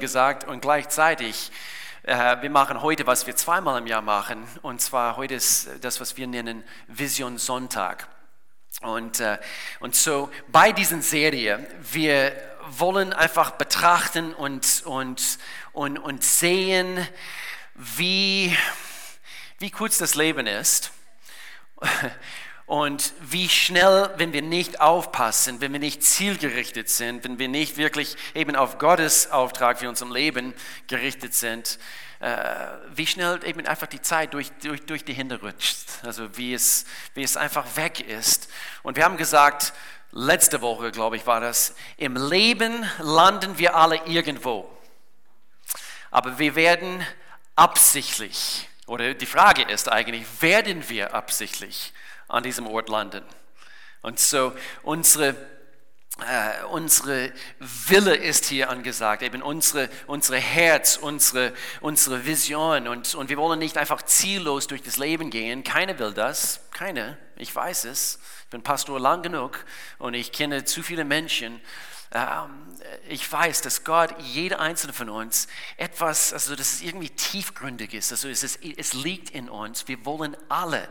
[0.00, 1.50] gesagt und gleichzeitig,
[2.02, 6.00] äh, wir machen heute, was wir zweimal im Jahr machen, und zwar heute ist das,
[6.00, 8.08] was wir nennen Vision Sonntag.
[8.82, 9.38] Und, äh,
[9.80, 12.32] und so bei diesen Serie, wir
[12.68, 15.38] wollen einfach betrachten und, und,
[15.72, 17.06] und, und sehen,
[17.74, 18.56] wie,
[19.58, 20.92] wie kurz das Leben ist
[22.66, 27.76] und wie schnell, wenn wir nicht aufpassen, wenn wir nicht zielgerichtet sind, wenn wir nicht
[27.76, 30.52] wirklich eben auf Gottes Auftrag für unser Leben
[30.88, 31.78] gerichtet sind,
[32.18, 32.36] äh,
[32.92, 35.78] wie schnell eben einfach die Zeit durch, durch, durch die Hände rutscht.
[36.02, 38.50] Also wie es, wie es einfach weg ist.
[38.82, 39.72] Und wir haben gesagt,
[40.10, 44.68] letzte Woche, glaube ich, war das, im Leben landen wir alle irgendwo.
[46.10, 47.06] Aber wir werden
[47.54, 51.92] absichtlich, oder die Frage ist eigentlich, werden wir absichtlich
[52.36, 53.24] an diesem Ort landen.
[54.02, 55.30] Und so unsere,
[56.20, 62.88] äh, unsere Wille ist hier angesagt, eben unsere, unsere Herz, unsere, unsere Vision.
[62.88, 65.64] Und, und wir wollen nicht einfach ziellos durch das Leben gehen.
[65.64, 68.20] Keiner will das, keine, ich weiß es.
[68.44, 69.64] Ich bin Pastor lang genug
[69.98, 71.60] und ich kenne zu viele Menschen,
[73.08, 78.10] ich weiß, dass Gott jeder einzelne von uns etwas, also dass es irgendwie tiefgründig ist,
[78.12, 79.86] also es, ist, es liegt in uns.
[79.88, 80.88] Wir wollen alle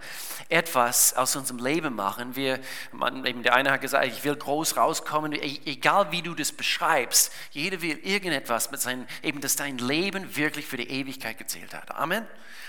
[0.50, 2.36] etwas aus unserem Leben machen.
[2.36, 2.60] Wir,
[2.92, 6.52] man, eben der eine hat gesagt, ich will groß rauskommen, e, egal wie du das
[6.52, 11.74] beschreibst, jeder will irgendetwas mit seinem, eben, dass dein Leben wirklich für die Ewigkeit gezählt
[11.74, 11.92] hat.
[11.92, 12.26] Amen.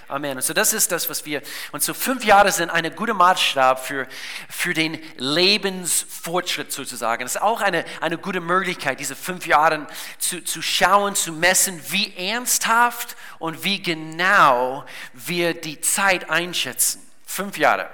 [0.09, 0.37] Amen.
[0.37, 3.85] Und so das ist das, was wir, und so fünf Jahre sind eine gute Maßstab
[3.85, 4.07] für,
[4.48, 7.25] für den Lebensfortschritt sozusagen.
[7.25, 11.83] Das ist auch eine, eine gute Möglichkeit, diese fünf Jahre zu, zu schauen, zu messen,
[11.91, 17.03] wie ernsthaft und wie genau wir die Zeit einschätzen.
[17.27, 17.89] Fünf Jahre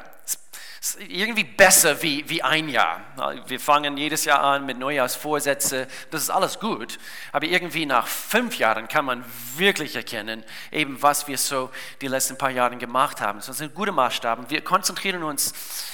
[1.09, 3.03] irgendwie besser wie, wie ein Jahr.
[3.47, 6.99] Wir fangen jedes Jahr an mit Neujahrsvorsätzen, das ist alles gut,
[7.31, 9.25] aber irgendwie nach fünf Jahren kann man
[9.57, 13.41] wirklich erkennen, eben was wir so die letzten paar Jahre gemacht haben.
[13.47, 14.51] Das sind gute Maßstaben.
[14.51, 15.53] Wir konzentrieren uns,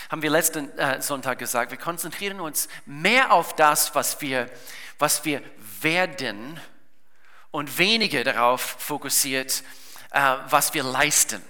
[0.08, 4.50] haben wir letzten äh, Sonntag gesagt, wir konzentrieren uns mehr auf das, was wir,
[4.98, 5.42] was wir
[5.82, 6.58] werden
[7.50, 9.62] und weniger darauf fokussiert,
[10.12, 11.42] äh, was wir leisten.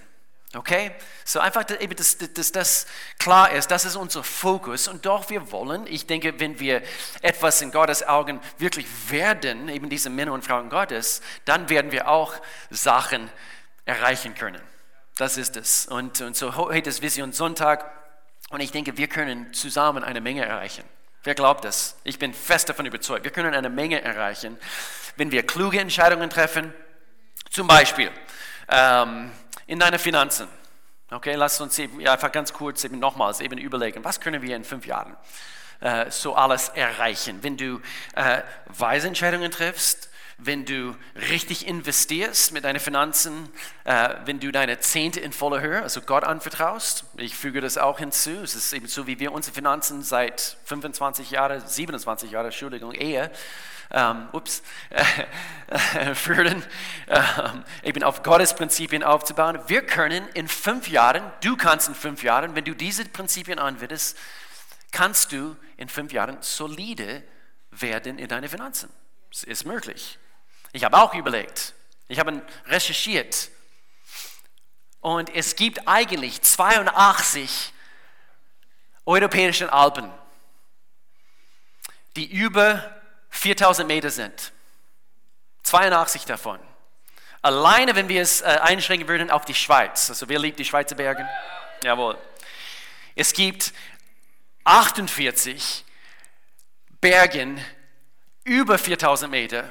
[0.55, 0.91] Okay?
[1.25, 2.87] So einfach, dass, dass das
[3.19, 4.87] klar ist, das ist unser Fokus.
[4.87, 6.81] Und doch, wir wollen, ich denke, wenn wir
[7.21, 12.07] etwas in Gottes Augen wirklich werden, eben diese Männer und Frauen Gottes, dann werden wir
[12.07, 12.33] auch
[12.71, 13.29] Sachen
[13.85, 14.61] erreichen können.
[15.17, 15.85] Das ist es.
[15.85, 17.91] Und, und so heute ist Vision Sonntag.
[18.49, 20.83] Und ich denke, wir können zusammen eine Menge erreichen.
[21.23, 21.97] Wer glaubt das?
[22.03, 23.23] Ich bin fest davon überzeugt.
[23.23, 24.57] Wir können eine Menge erreichen,
[25.17, 26.73] wenn wir kluge Entscheidungen treffen.
[27.51, 28.09] Zum Beispiel,
[28.69, 29.31] ähm,
[29.69, 30.47] in deine Finanzen.
[31.11, 34.55] Okay, lass uns eben, ja, einfach ganz kurz eben nochmals eben überlegen, was können wir
[34.55, 35.15] in fünf Jahren
[35.79, 37.39] äh, so alles erreichen?
[37.43, 37.79] Wenn du
[38.15, 40.09] äh, weise Entscheidungen triffst,
[40.39, 40.95] wenn du
[41.29, 43.49] richtig investierst mit deinen Finanzen,
[43.83, 47.05] äh, wenn du deine Zehnte in voller Höhe, also Gott anvertraust.
[47.17, 48.41] Ich füge das auch hinzu.
[48.41, 53.29] Es ist eben so, wie wir unsere Finanzen seit 25 Jahren, 27 Jahren, Entschuldigung, Ehe,
[53.91, 54.61] ähm, ups,
[55.67, 56.63] äh, führen,
[57.07, 59.59] ähm, eben auf Gottes Prinzipien aufzubauen.
[59.67, 64.17] Wir können in fünf Jahren, du kannst in fünf Jahren, wenn du diese Prinzipien anwendest,
[64.91, 67.23] kannst du in fünf Jahren solide
[67.71, 68.89] werden in deine Finanzen.
[69.31, 70.17] Es ist möglich.
[70.71, 71.73] Ich habe auch überlegt,
[72.07, 73.49] ich habe recherchiert
[75.01, 77.73] und es gibt eigentlich 82
[79.05, 80.11] europäische Alpen,
[82.15, 82.98] die über
[83.29, 84.51] 4000 Meter sind.
[85.63, 86.59] 82 davon.
[87.41, 90.09] Alleine, wenn wir es äh, einschränken würden auf die Schweiz.
[90.09, 91.27] Also wer liebt die Schweizer Berge?
[91.83, 92.17] Jawohl.
[93.15, 93.73] Es gibt
[94.65, 95.85] 48
[96.99, 97.63] Bergen
[98.43, 99.69] über 4000 Meter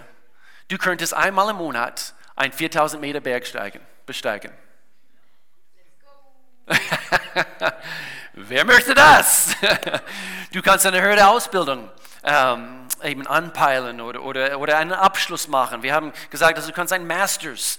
[0.69, 4.53] Du könntest einmal im Monat einen 4000 Meter Berg steigen, besteigen.
[8.35, 9.57] Wer möchte das?
[10.53, 11.91] du kannst eine höhere Ausbildung
[12.23, 15.83] ähm, eben anpeilen oder, oder, oder einen Abschluss machen.
[15.83, 17.79] Wir haben gesagt, dass du kannst einen Masters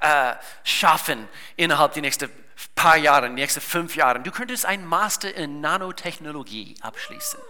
[0.00, 0.34] äh,
[0.64, 2.30] schaffen innerhalb der nächsten
[2.74, 4.20] paar Jahre, die nächsten fünf Jahre.
[4.20, 7.40] Du könntest einen Master in Nanotechnologie abschließen,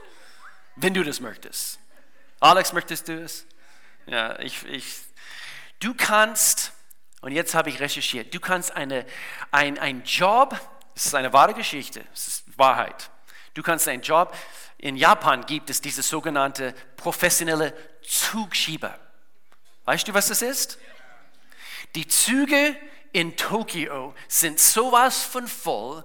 [0.76, 1.78] wenn du das möchtest.
[2.40, 3.46] Alex, möchtest du es?
[4.06, 5.00] Ja, ich, ich,
[5.78, 6.72] du kannst,
[7.20, 9.06] und jetzt habe ich recherchiert, du kannst eine,
[9.50, 10.58] ein, ein Job,
[10.94, 13.10] das ist eine wahre Geschichte, das ist Wahrheit.
[13.54, 14.34] Du kannst einen Job,
[14.80, 18.98] in Japan gibt es diese sogenannte professionelle Zugschieber.
[19.84, 20.78] Weißt du, was das ist?
[21.94, 22.76] Die Züge
[23.12, 26.04] in Tokio sind sowas von voll.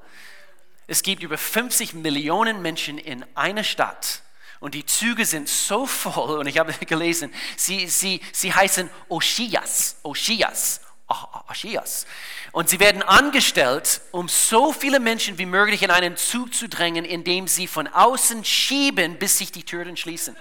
[0.88, 4.22] Es gibt über 50 Millionen Menschen in einer Stadt
[4.60, 9.98] Und die Züge sind so voll, und ich habe gelesen, sie, sie, sie heißen Oshias,
[10.04, 12.06] Oshias, Oshias.
[12.52, 17.06] Und sie werden angestellt, um so viele Menschen wie möglich in einen Zug zu drängen,
[17.06, 20.36] indem sie von außen schieben, bis sich die Türen schließen.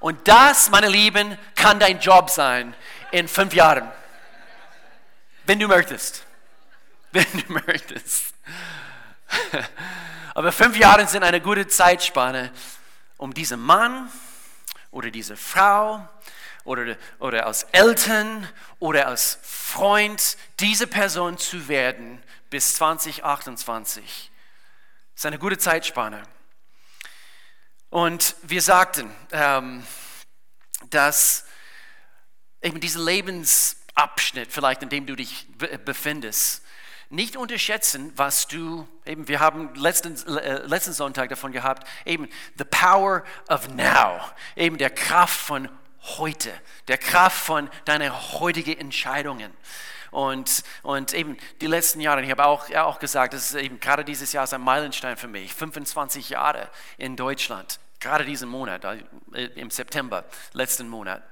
[0.00, 2.74] Und das, meine Lieben, kann dein Job sein
[3.10, 3.90] in fünf Jahren.
[5.46, 6.24] Wenn du möchtest.
[7.12, 8.34] Wenn du möchtest.
[10.34, 12.52] Aber fünf Jahre sind eine gute Zeitspanne,
[13.16, 14.10] um diesen Mann
[14.90, 16.06] oder diese Frau
[16.64, 24.30] oder, oder als Eltern oder als Freund diese Person zu werden bis 2028.
[25.14, 26.22] Das ist eine gute Zeitspanne.
[27.90, 29.86] Und wir sagten, ähm,
[30.90, 31.44] dass
[32.60, 35.46] eben dieser Lebensabschnitt, vielleicht in dem du dich
[35.84, 36.62] befindest,
[37.10, 42.28] nicht unterschätzen, was du, eben, wir haben letzten, äh, letzten Sonntag davon gehabt, eben
[42.58, 44.20] the power of now,
[44.56, 45.68] eben der Kraft von
[46.18, 46.52] heute,
[46.88, 49.52] der Kraft von deinen heutigen Entscheidungen.
[50.10, 53.80] Und, und eben die letzten Jahre, ich habe auch, ja, auch gesagt, das ist eben
[53.80, 58.84] gerade dieses Jahr ist ein Meilenstein für mich, 25 Jahre in Deutschland, gerade diesen Monat,
[58.84, 61.22] äh, im September, letzten Monat.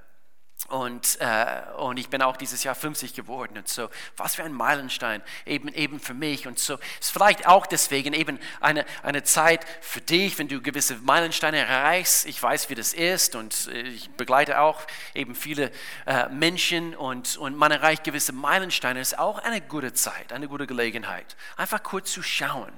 [0.69, 3.59] Und, äh, und ich bin auch dieses Jahr 50 geworden.
[3.59, 6.47] Und so, was für ein Meilenstein eben, eben für mich.
[6.47, 10.97] Und so ist vielleicht auch deswegen eben eine, eine Zeit für dich, wenn du gewisse
[10.97, 12.27] Meilensteine erreichst.
[12.27, 14.81] Ich weiß, wie das ist und äh, ich begleite auch
[15.15, 15.71] eben viele
[16.07, 19.01] äh, Menschen und, und man erreicht gewisse Meilensteine.
[19.01, 22.73] Das ist auch eine gute Zeit, eine gute Gelegenheit, einfach kurz zu schauen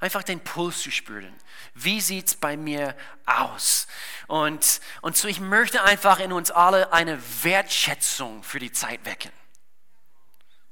[0.00, 1.34] einfach den Puls zu spüren.
[1.74, 3.86] Wie sieht es bei mir aus?
[4.26, 9.32] Und, und so, ich möchte einfach in uns alle eine Wertschätzung für die Zeit wecken.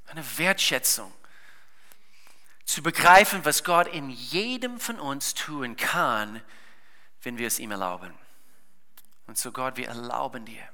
[0.07, 1.13] Eine Wertschätzung.
[2.65, 6.41] Zu begreifen, was Gott in jedem von uns tun kann,
[7.21, 8.13] wenn wir es ihm erlauben.
[9.27, 10.67] Und so, Gott, wir erlauben dir.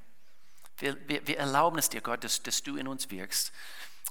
[0.78, 3.52] Wir, wir, wir erlauben es dir, Gott, dass, dass du in uns wirkst.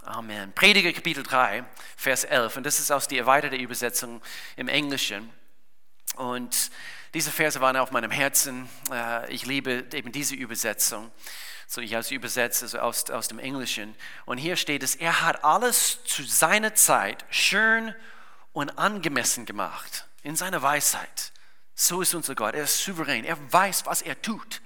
[0.03, 0.53] Amen.
[0.53, 1.63] Prediger Kapitel 3,
[1.97, 2.57] Vers 11.
[2.57, 4.21] Und das ist aus der erweiterten Übersetzung
[4.55, 5.31] im Englischen.
[6.15, 6.71] Und
[7.13, 8.69] diese Verse waren auf meinem Herzen.
[8.91, 11.11] Äh, ich liebe eben diese Übersetzung.
[11.67, 13.95] So ich als übersetze also aus, aus dem Englischen.
[14.25, 17.95] Und hier steht es, er hat alles zu seiner Zeit schön
[18.53, 20.07] und angemessen gemacht.
[20.23, 21.31] In seiner Weisheit.
[21.73, 22.55] So ist unser Gott.
[22.55, 23.25] Er ist souverän.
[23.25, 24.61] Er weiß, was er tut.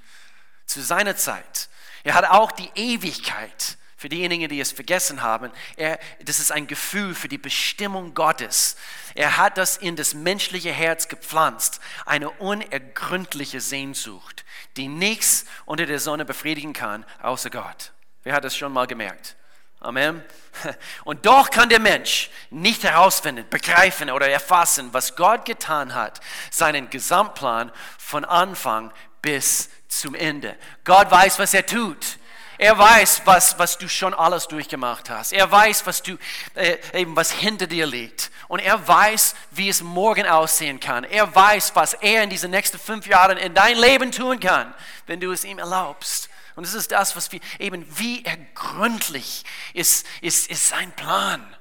[0.66, 1.70] Zu seiner Zeit.
[2.04, 6.68] Er hat auch die Ewigkeit für diejenigen, die es vergessen haben, er, das ist ein
[6.68, 8.78] Gefühl für die Bestimmung Gottes.
[9.14, 14.46] Er hat das in das menschliche Herz gepflanzt, eine unergründliche Sehnsucht,
[14.78, 17.92] die nichts unter der Sonne befriedigen kann, außer Gott.
[18.24, 19.36] Wer hat das schon mal gemerkt?
[19.82, 20.24] Amen.
[21.04, 26.90] Und doch kann der Mensch nicht herausfinden, begreifen oder erfassen, was Gott getan hat, seinen
[26.90, 30.56] Gesamtplan von Anfang bis zum Ende.
[30.86, 32.19] Gott weiß, was er tut.
[32.60, 35.32] Er weiß, was, was du schon alles durchgemacht hast.
[35.32, 36.18] Er weiß, was, du,
[36.56, 38.32] äh, eben was hinter dir liegt.
[38.50, 41.06] Und er weiß, wie es morgen aussehen kann.
[41.06, 44.76] Er weiß, was er in diesen nächsten fünf Jahren in dein Leben tun kann,
[45.08, 46.28] wenn du es ihm erlaubst.
[46.58, 51.56] Und das ist das, was wir eben, wie ergründlich ist, ist, ist sein Plan.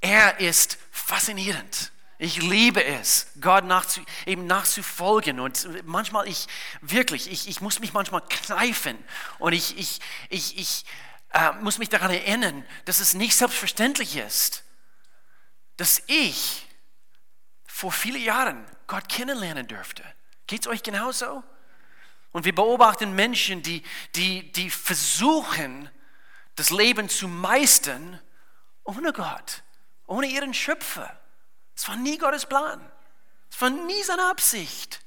[0.00, 1.91] Er ist faszinierend.
[2.22, 5.40] Ich liebe es, Gott nachzu, eben nachzufolgen.
[5.40, 6.46] Und manchmal, ich
[6.80, 8.96] wirklich, ich, ich muss mich manchmal kneifen
[9.40, 9.98] und ich, ich,
[10.28, 10.84] ich, ich
[11.32, 14.62] äh, muss mich daran erinnern, dass es nicht selbstverständlich ist,
[15.78, 16.64] dass ich
[17.66, 20.04] vor vielen Jahren Gott kennenlernen dürfte.
[20.46, 21.42] Geht es euch genauso?
[22.30, 23.82] Und wir beobachten Menschen, die,
[24.14, 25.90] die, die versuchen,
[26.54, 28.20] das Leben zu meistern
[28.84, 29.64] ohne Gott,
[30.06, 31.18] ohne ihren Schöpfer.
[31.74, 32.80] Es war nie Gottes Plan.
[33.50, 35.00] Es war nie seine Absicht.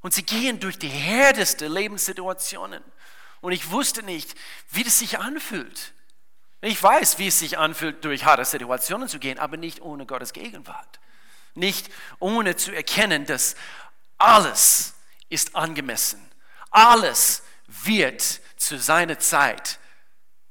[0.00, 2.82] Und sie gehen durch die härtesten Lebenssituationen.
[3.40, 4.34] Und ich wusste nicht,
[4.70, 5.92] wie das sich anfühlt.
[6.60, 10.32] Ich weiß, wie es sich anfühlt, durch harte Situationen zu gehen, aber nicht ohne Gottes
[10.32, 11.00] Gegenwart.
[11.54, 13.54] Nicht ohne zu erkennen, dass
[14.18, 14.94] alles
[15.28, 16.30] ist angemessen.
[16.70, 19.78] Alles wird zu seiner Zeit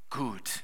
[0.09, 0.63] gut.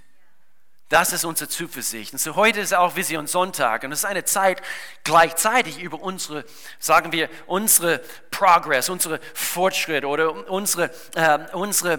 [0.93, 2.13] Das ist unsere Zuversicht.
[2.13, 4.61] Und so heute ist auch Vision Sonntag und es ist eine Zeit
[5.03, 6.45] gleichzeitig über unsere,
[6.77, 11.93] sagen wir, unsere Progress, unsere Fortschritt oder unsere, äh, unsere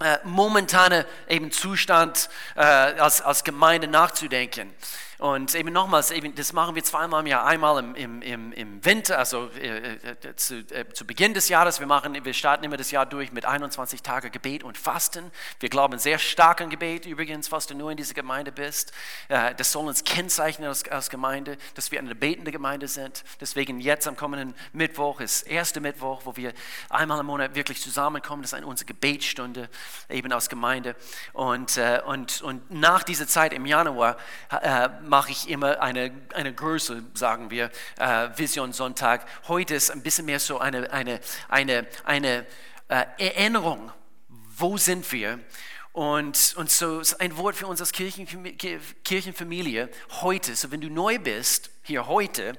[0.00, 4.74] äh, momentane eben Zustand äh, als, als Gemeinde nachzudenken.
[5.18, 7.44] Und eben nochmals, eben, das machen wir zweimal im Jahr.
[7.44, 11.80] Einmal im, im, im, Winter, also äh, äh, zu, äh, zu Beginn des Jahres.
[11.80, 15.32] Wir, machen, wir starten immer das Jahr durch mit 21 Tage Gebet und Fasten.
[15.58, 18.92] Wir glauben sehr stark an Gebet übrigens, falls du nur in dieser Gemeinde bist.
[19.26, 23.24] Äh, das soll uns kennzeichnen als, als Gemeinde, dass wir eine betende Gemeinde sind.
[23.40, 26.52] Deswegen jetzt am kommenden Mittwoch ist erste Mittwoch, wo wir
[26.90, 28.42] einmal im Monat wirklich zusammenkommen.
[28.42, 29.68] Das ist unsere Gebetsstunde
[30.08, 30.94] eben als Gemeinde.
[31.32, 34.16] Und, äh, und, und nach dieser Zeit im Januar
[34.50, 39.26] äh, mache ich immer eine, eine Größe, sagen wir, äh, Vision Sonntag.
[39.48, 42.46] Heute ist ein bisschen mehr so eine, eine, eine, eine
[42.88, 43.92] äh, Erinnerung,
[44.28, 45.40] wo sind wir?
[45.92, 48.26] Und, und so ist ein Wort für uns als Kirchen,
[49.04, 49.88] Kirchenfamilie
[50.20, 50.54] heute.
[50.54, 52.52] So, wenn du neu bist, hier heute,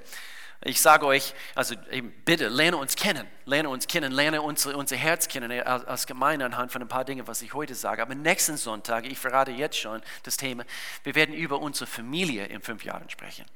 [0.62, 4.96] ich sage euch, also eben bitte, lerne uns kennen, lerne uns kennen, lerne unser, unser
[4.96, 8.02] Herz kennen als, als Gemeinde anhand von ein paar Dingen, was ich heute sage.
[8.02, 10.64] Aber nächsten Sonntag, ich verrate jetzt schon das Thema,
[11.02, 13.46] wir werden über unsere Familie in fünf Jahren sprechen.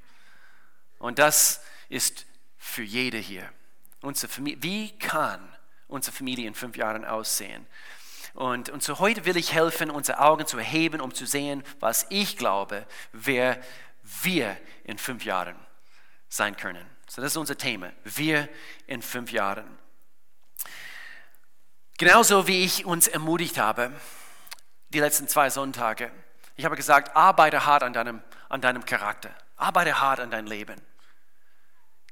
[0.99, 2.25] Und das ist
[2.57, 3.53] für jede hier.
[4.01, 5.47] Unsere Familie, wie kann
[5.89, 7.67] unsere Familie in fünf Jahren aussehen?
[8.33, 12.07] Und, und so heute will ich helfen, unsere Augen zu erheben, um zu sehen, was
[12.09, 13.63] ich glaube, wer
[14.03, 15.57] wir in fünf Jahren
[16.29, 16.94] sein können.
[17.09, 17.93] So, das ist unser Thema.
[18.05, 18.49] Wir
[18.87, 19.79] in fünf Jahren.
[21.99, 23.93] Genauso wie ich uns ermutigt habe,
[24.89, 26.11] die letzten zwei Sonntage.
[26.57, 29.35] Ich habe gesagt, arbeite hart an deinem, an deinem Charakter.
[29.57, 30.81] Arbeite hart an dein Leben.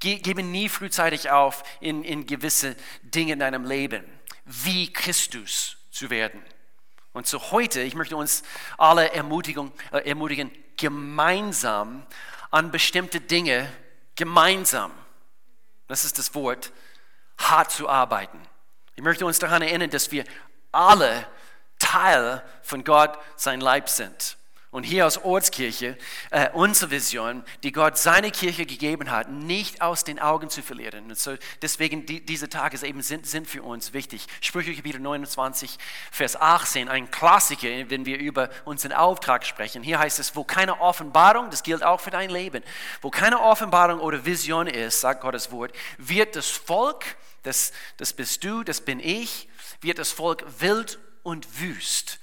[0.00, 4.04] Gebe nie frühzeitig auf in, in gewisse Dinge in deinem Leben,
[4.44, 6.44] wie Christus zu werden.
[7.12, 8.42] Und so heute, ich möchte uns
[8.78, 12.04] alle ermutigen, äh, ermutigen gemeinsam
[12.50, 13.70] an bestimmte Dinge
[14.16, 14.92] gemeinsam,
[15.88, 16.72] das ist das Wort,
[17.38, 18.40] hart zu arbeiten.
[18.94, 20.24] Ich möchte uns daran erinnern, dass wir
[20.70, 21.26] alle
[21.78, 24.36] Teil von Gott, sein Leib sind.
[24.72, 25.98] Und hier als Ortskirche,
[26.30, 31.10] äh, unsere Vision, die Gott seine Kirche gegeben hat, nicht aus den Augen zu verlieren.
[31.10, 34.26] Und so deswegen die, diese Tage eben sind, sind für uns wichtig.
[34.40, 35.76] Sprüche Kapitel 29,
[36.10, 39.82] Vers 18, ein Klassiker, wenn wir über unseren Auftrag sprechen.
[39.82, 42.64] Hier heißt es, wo keine Offenbarung, das gilt auch für dein Leben,
[43.02, 47.04] wo keine Offenbarung oder Vision ist, sagt Gottes Wort, wird das Volk,
[47.42, 49.50] das, das bist du, das bin ich,
[49.82, 52.20] wird das Volk wild und wüst.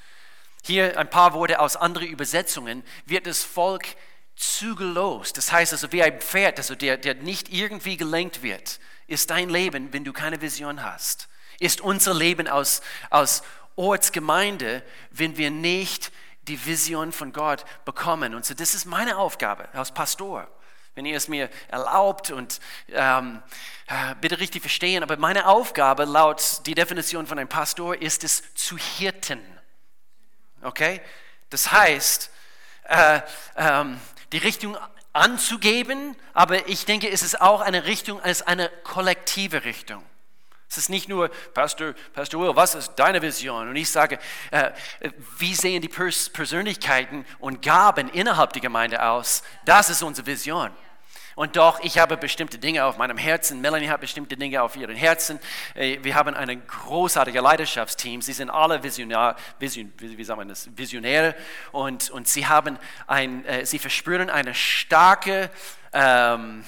[0.69, 3.87] Hier ein paar Worte aus anderen Übersetzungen, wird das Volk
[4.35, 5.33] zügellos.
[5.33, 9.49] Das heißt also wie ein Pferd, also der, der nicht irgendwie gelenkt wird, ist dein
[9.49, 11.27] Leben, wenn du keine Vision hast.
[11.59, 13.41] Ist unser Leben als, als
[13.77, 16.11] Ortsgemeinde, wenn wir nicht
[16.43, 18.35] die Vision von Gott bekommen.
[18.35, 20.47] Und so, das ist meine Aufgabe als Pastor.
[20.93, 22.59] Wenn ihr es mir erlaubt und
[22.89, 23.41] ähm,
[23.87, 28.43] äh, bitte richtig verstehen, aber meine Aufgabe laut die Definition von einem Pastor ist es
[28.53, 29.41] zu hirten.
[30.61, 31.01] Okay?
[31.49, 32.31] Das heißt,
[32.85, 33.21] äh,
[33.55, 33.99] ähm,
[34.31, 34.77] die Richtung
[35.13, 40.03] anzugeben, aber ich denke, es ist auch eine Richtung, als eine kollektive Richtung.
[40.69, 43.69] Es ist nicht nur, Pastor, Pastor Will, was ist deine Vision?
[43.69, 44.19] Und ich sage,
[44.51, 44.71] äh,
[45.39, 49.41] wie sehen die Pers Persönlichkeiten und Gaben innerhalb der Gemeinde aus?
[49.65, 50.69] Das ist unsere Vision.
[51.39, 53.61] Und doch, ich habe bestimmte Dinge auf meinem Herzen.
[53.61, 55.39] Melanie hat bestimmte Dinge auf ihrem Herzen.
[55.73, 58.21] Äh, wir haben ein großartiges Leidenschaftsteam.
[58.21, 60.67] Sie sind alle Visionär, Vision, wie sagt man das?
[60.75, 61.33] Visionäre.
[61.71, 62.77] Und, und sie, haben
[63.07, 65.49] ein, äh, sie verspüren eine starke
[65.93, 66.65] ähm,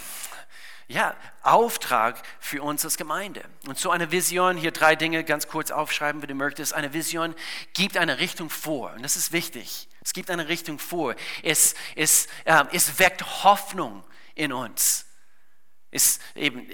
[0.88, 3.42] ja, Auftrag für uns als Gemeinde.
[3.68, 6.74] Und so eine Vision, hier drei Dinge ganz kurz aufschreiben, wenn du möchtest.
[6.74, 7.36] Eine Vision
[7.74, 8.94] gibt eine Richtung vor.
[8.94, 9.90] Und das ist wichtig.
[10.02, 11.16] Es gibt eine Richtung vor.
[11.44, 15.06] Es, es, äh, es weckt Hoffnung in uns.
[15.92, 16.68] Es, eben,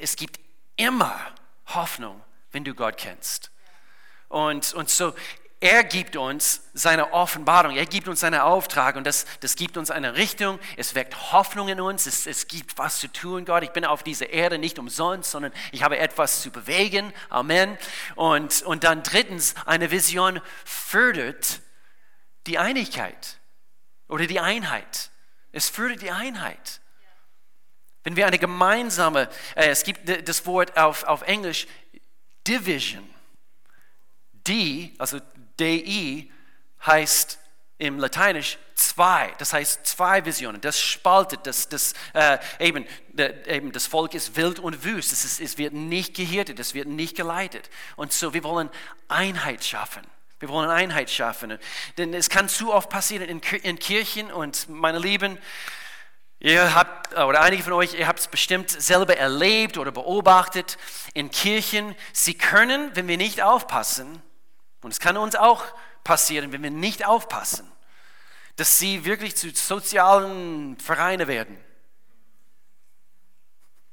[0.00, 0.40] es gibt
[0.76, 1.18] immer
[1.66, 2.22] Hoffnung,
[2.52, 3.50] wenn du Gott kennst.
[4.28, 5.12] Und, und so,
[5.62, 9.90] er gibt uns seine Offenbarung, er gibt uns seinen Auftrag und das, das gibt uns
[9.90, 13.62] eine Richtung, es weckt Hoffnung in uns, es, es gibt was zu tun, Gott.
[13.62, 17.12] Ich bin auf dieser Erde nicht umsonst, sondern ich habe etwas zu bewegen.
[17.28, 17.76] Amen.
[18.14, 21.60] Und, und dann drittens, eine Vision fördert
[22.46, 23.38] die Einigkeit
[24.08, 25.10] oder die Einheit.
[25.52, 26.80] Es fördert die Einheit.
[28.02, 31.66] Wenn wir eine gemeinsame, äh, es gibt das Wort auf, auf Englisch
[32.46, 33.08] Division.
[34.46, 35.20] D, also
[35.58, 36.32] DI,
[36.86, 37.38] heißt
[37.78, 39.34] im Lateinisch zwei.
[39.38, 40.60] Das heißt zwei Visionen.
[40.60, 45.12] Das spaltet, das, das, äh, eben, de, eben das Volk ist wild und wüst.
[45.12, 47.68] Es, ist, es wird nicht gehirtet, es wird nicht geleitet.
[47.96, 48.70] Und so, wir wollen
[49.08, 50.06] Einheit schaffen.
[50.40, 51.58] Wir wollen Einheit schaffen.
[51.98, 55.38] Denn es kann zu oft passieren in, Kirchen und meine Lieben,
[56.42, 60.78] Ihr habt, oder einige von euch, ihr habt es bestimmt selber erlebt oder beobachtet
[61.12, 61.94] in Kirchen.
[62.14, 64.22] Sie können, wenn wir nicht aufpassen,
[64.80, 65.62] und es kann uns auch
[66.02, 67.70] passieren, wenn wir nicht aufpassen,
[68.56, 71.62] dass sie wirklich zu sozialen Vereinen werden.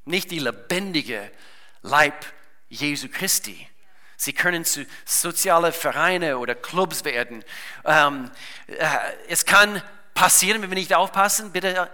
[0.05, 1.29] Nicht die lebendige
[1.81, 2.25] Leib
[2.69, 3.67] Jesu Christi.
[4.17, 7.45] Sie können zu sozialen Vereinen oder Clubs werden.
[7.85, 8.31] Ähm,
[8.65, 8.87] äh,
[9.29, 9.81] es kann
[10.15, 11.89] passieren, wenn wir nicht aufpassen, bitte,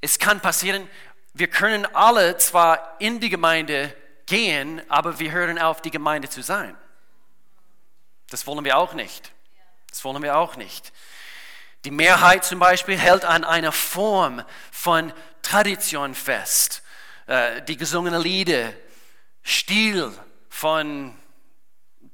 [0.00, 0.88] es kann passieren,
[1.32, 6.42] wir können alle zwar in die Gemeinde gehen, aber wir hören auf, die Gemeinde zu
[6.42, 6.76] sein.
[8.28, 9.30] Das wollen wir auch nicht.
[9.90, 10.92] Das wollen wir auch nicht.
[11.84, 15.12] Die Mehrheit zum Beispiel hält an einer Form von
[15.42, 16.82] Tradition fest.
[17.26, 18.72] Äh, die gesungenen Lieder,
[19.44, 20.12] Stil
[20.52, 21.14] von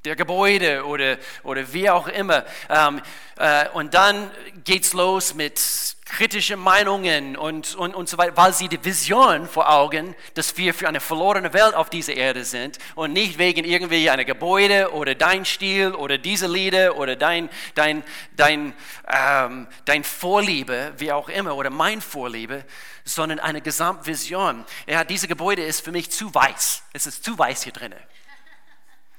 [0.05, 2.45] der Gebäude oder, oder wie auch immer.
[2.71, 3.03] Ähm,
[3.37, 4.31] äh, und dann
[4.65, 5.61] geht es los mit
[6.05, 10.73] kritischen Meinungen und, und, und so weiter, weil sie die Vision vor Augen, dass wir
[10.73, 15.17] für eine verlorene Welt auf dieser Erde sind und nicht wegen irgendwie einer Gebäude oder
[15.17, 18.05] dein Stil oder diese Lieder oder dein, dein,
[18.37, 18.73] dein,
[19.13, 22.65] ähm, dein Vorliebe, wie auch immer, oder mein Vorliebe,
[23.05, 24.65] sondern eine Gesamtvision.
[24.87, 26.85] Ja, diese Gebäude ist für mich zu weiß.
[26.93, 27.99] Es ist zu weiß hier drinnen.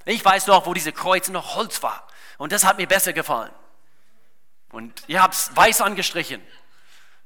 [0.06, 2.08] Ich weiß noch, wo diese Kreuze noch Holz war.
[2.38, 3.51] Und das hat mir besser gefallen.
[4.72, 6.41] Und ihr habt es weiß angestrichen.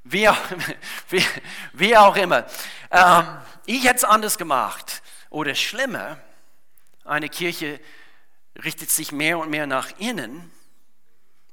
[0.03, 0.37] Wie auch,
[1.09, 1.25] wie,
[1.73, 2.45] wie auch immer.
[2.91, 5.01] Ähm, ich hätte es anders gemacht.
[5.29, 6.19] Oder schlimmer,
[7.05, 7.79] eine Kirche
[8.63, 10.51] richtet sich mehr und mehr nach innen,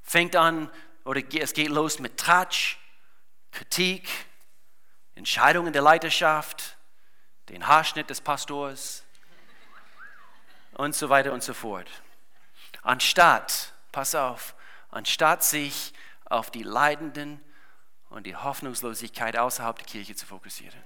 [0.02, 0.70] fängt an,
[1.04, 2.78] oder es geht los mit Tratsch,
[3.52, 4.08] Kritik,
[5.14, 6.76] Entscheidungen der Leiterschaft,
[7.48, 9.04] den Haarschnitt des Pastors,
[10.80, 11.88] und so weiter und so fort.
[12.82, 14.54] Anstatt, pass auf,
[14.90, 15.92] anstatt sich
[16.24, 17.40] auf die Leidenden
[18.08, 20.82] und die Hoffnungslosigkeit außerhalb der Kirche zu fokussieren.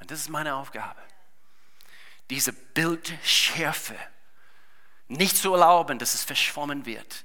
[0.00, 1.00] Und das ist meine Aufgabe.
[2.28, 3.96] Diese Bildschärfe
[5.08, 7.24] nicht zu erlauben, dass es verschwommen wird.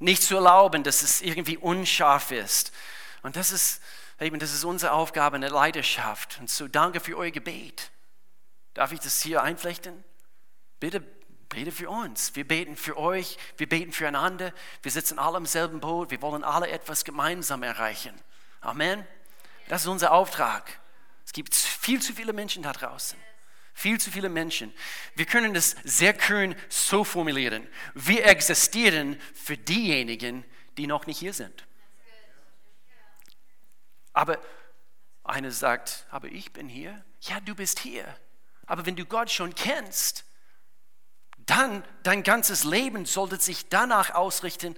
[0.00, 2.72] Nicht zu erlauben, dass es irgendwie unscharf ist.
[3.22, 3.82] Und das ist
[4.20, 6.38] eben, das ist unsere Aufgabe in der Leidenschaft.
[6.40, 7.90] Und so danke für euer Gebet.
[8.74, 10.04] Darf ich das hier einflechten?
[10.80, 11.00] Bitte
[11.48, 12.34] bete für uns.
[12.36, 14.52] Wir beten für euch, wir beten füreinander.
[14.82, 16.10] Wir sitzen alle im selben Boot.
[16.10, 18.14] Wir wollen alle etwas gemeinsam erreichen.
[18.60, 19.06] Amen.
[19.68, 20.80] Das ist unser Auftrag.
[21.24, 23.18] Es gibt viel zu viele Menschen da draußen.
[23.74, 24.74] Viel zu viele Menschen.
[25.14, 27.66] Wir können das sehr kühn so formulieren.
[27.94, 30.44] Wir existieren für diejenigen,
[30.76, 31.66] die noch nicht hier sind.
[34.12, 34.40] Aber
[35.22, 37.04] einer sagt, aber ich bin hier.
[37.20, 38.16] Ja, du bist hier.
[38.66, 40.24] Aber wenn du Gott schon kennst,
[41.48, 44.76] dann dein ganzes Leben sollte sich danach ausrichten,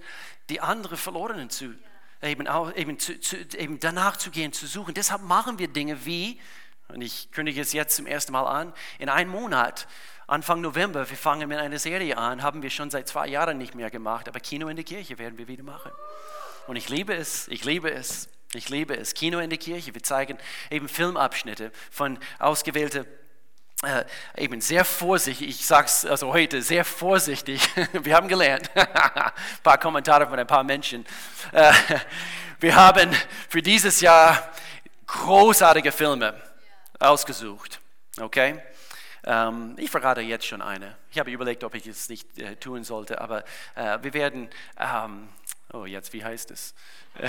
[0.49, 1.75] die anderen Verlorenen zu,
[2.21, 4.93] eben, eben, zu, zu, eben danach zu gehen, zu suchen.
[4.93, 6.39] Deshalb machen wir Dinge wie,
[6.87, 9.87] und ich kündige es jetzt zum ersten Mal an, in einem Monat,
[10.27, 13.75] Anfang November, wir fangen mit einer Serie an, haben wir schon seit zwei Jahren nicht
[13.75, 15.91] mehr gemacht, aber Kino in der Kirche werden wir wieder machen.
[16.67, 19.13] Und ich liebe es, ich liebe es, ich liebe es.
[19.13, 20.37] Kino in der Kirche, wir zeigen
[20.69, 23.05] eben Filmabschnitte von ausgewählten
[23.83, 24.05] äh,
[24.37, 28.87] eben sehr vorsichtig, ich sage es also heute sehr vorsichtig, wir haben gelernt, ein
[29.63, 31.05] paar Kommentare von ein paar Menschen.
[31.51, 31.73] Äh,
[32.59, 33.11] wir haben
[33.49, 34.51] für dieses Jahr
[35.07, 36.39] großartige Filme
[36.99, 37.79] ausgesucht,
[38.19, 38.61] okay?
[39.23, 40.95] Ähm, ich verrate jetzt schon eine.
[41.11, 43.43] Ich habe überlegt, ob ich es nicht äh, tun sollte, aber
[43.75, 45.29] äh, wir werden, ähm,
[45.73, 46.73] oh jetzt, wie heißt es?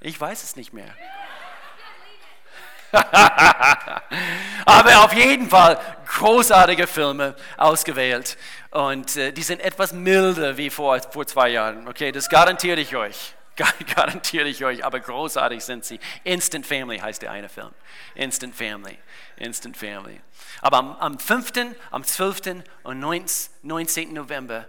[0.00, 0.94] ich weiß es nicht mehr.
[4.64, 8.36] Aber auf jeden Fall großartige Filme ausgewählt.
[8.70, 11.88] Und äh, die sind etwas milder wie vor, vor zwei Jahren.
[11.88, 13.34] Okay, das garantiere ich euch.
[13.94, 16.00] Garantiere ich euch, aber großartig sind sie.
[16.24, 17.70] Instant Family heißt der eine Film.
[18.14, 18.98] Instant Family.
[19.36, 20.20] Instant Family.
[20.62, 21.52] Aber am, am 5.,
[21.90, 22.62] am 12.
[22.84, 24.14] und 19.
[24.14, 24.66] November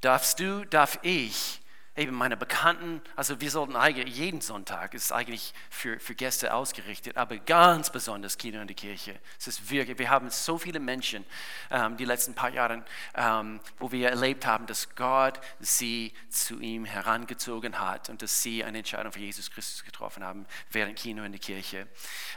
[0.00, 1.60] darfst du, darf ich
[1.98, 7.16] eben meine Bekannten, also wir sollten eigentlich jeden Sonntag, ist eigentlich für, für Gäste ausgerichtet,
[7.16, 9.18] aber ganz besonders Kino in der Kirche.
[9.38, 11.24] Es ist wirklich, wir haben so viele Menschen
[11.70, 12.84] ähm, die letzten paar Jahre,
[13.14, 18.64] ähm, wo wir erlebt haben, dass Gott sie zu ihm herangezogen hat und dass sie
[18.64, 21.86] eine Entscheidung für Jesus Christus getroffen haben während Kino in der Kirche.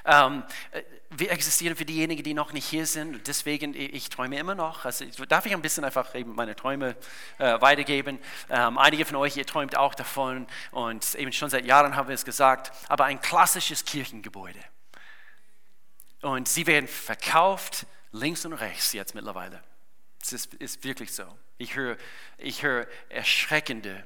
[0.05, 4.55] Ähm, äh, wir existieren für diejenigen, die noch nicht hier sind deswegen, ich träume immer
[4.55, 4.85] noch.
[4.85, 6.95] Also darf ich ein bisschen einfach eben meine Träume
[7.37, 8.19] äh, weitergeben.
[8.49, 12.15] Ähm, einige von euch, ihr träumt auch davon und eben schon seit Jahren haben wir
[12.15, 14.59] es gesagt, aber ein klassisches Kirchengebäude.
[16.21, 19.61] Und sie werden verkauft links und rechts jetzt mittlerweile.
[20.21, 21.23] Es ist, ist wirklich so.
[21.57, 21.97] Ich höre,
[22.37, 24.03] ich höre erschreckende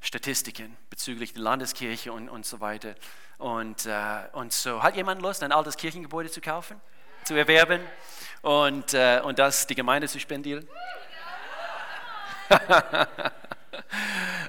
[0.00, 2.94] Statistiken bezüglich der Landeskirche und, und so weiter.
[3.38, 6.80] Und, äh, und so, hat jemand Lust, ein altes Kirchengebäude zu kaufen,
[7.24, 7.80] zu erwerben
[8.42, 10.66] und, äh, und das die Gemeinde zu spendieren?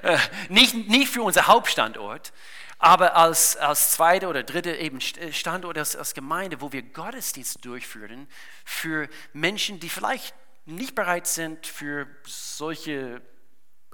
[0.02, 2.32] äh, nicht, nicht für unser Hauptstandort,
[2.78, 7.64] aber als, als zweite oder dritte eben äh, Standort als, als Gemeinde, wo wir Gottesdienst
[7.64, 8.26] durchführen
[8.64, 13.22] für Menschen, die vielleicht nicht bereit sind für solche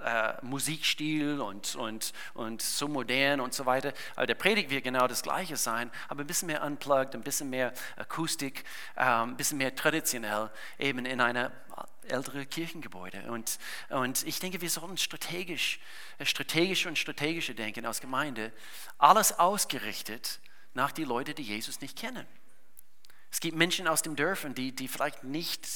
[0.05, 3.93] äh, Musikstil und, und, und so modern und so weiter.
[4.17, 7.51] Aber der Predigt wird genau das Gleiche sein, aber ein bisschen mehr unplugged, ein bisschen
[7.51, 8.65] mehr Akustik,
[8.97, 11.53] äh, ein bisschen mehr traditionell, eben in einer
[12.09, 13.31] ältere Kirchengebäude.
[13.31, 13.59] Und,
[13.91, 15.79] und ich denke, wir sollten strategisch,
[16.23, 18.53] strategisch und strategische denken als Gemeinde,
[18.99, 20.41] alles ausgerichtet
[20.75, 22.27] nach die Leute, die Jesus nicht kennen.
[23.31, 25.67] Es gibt Menschen aus den Dörfern, die, die vielleicht nicht,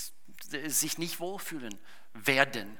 [0.67, 1.79] sich nicht wohlfühlen
[2.15, 2.79] werden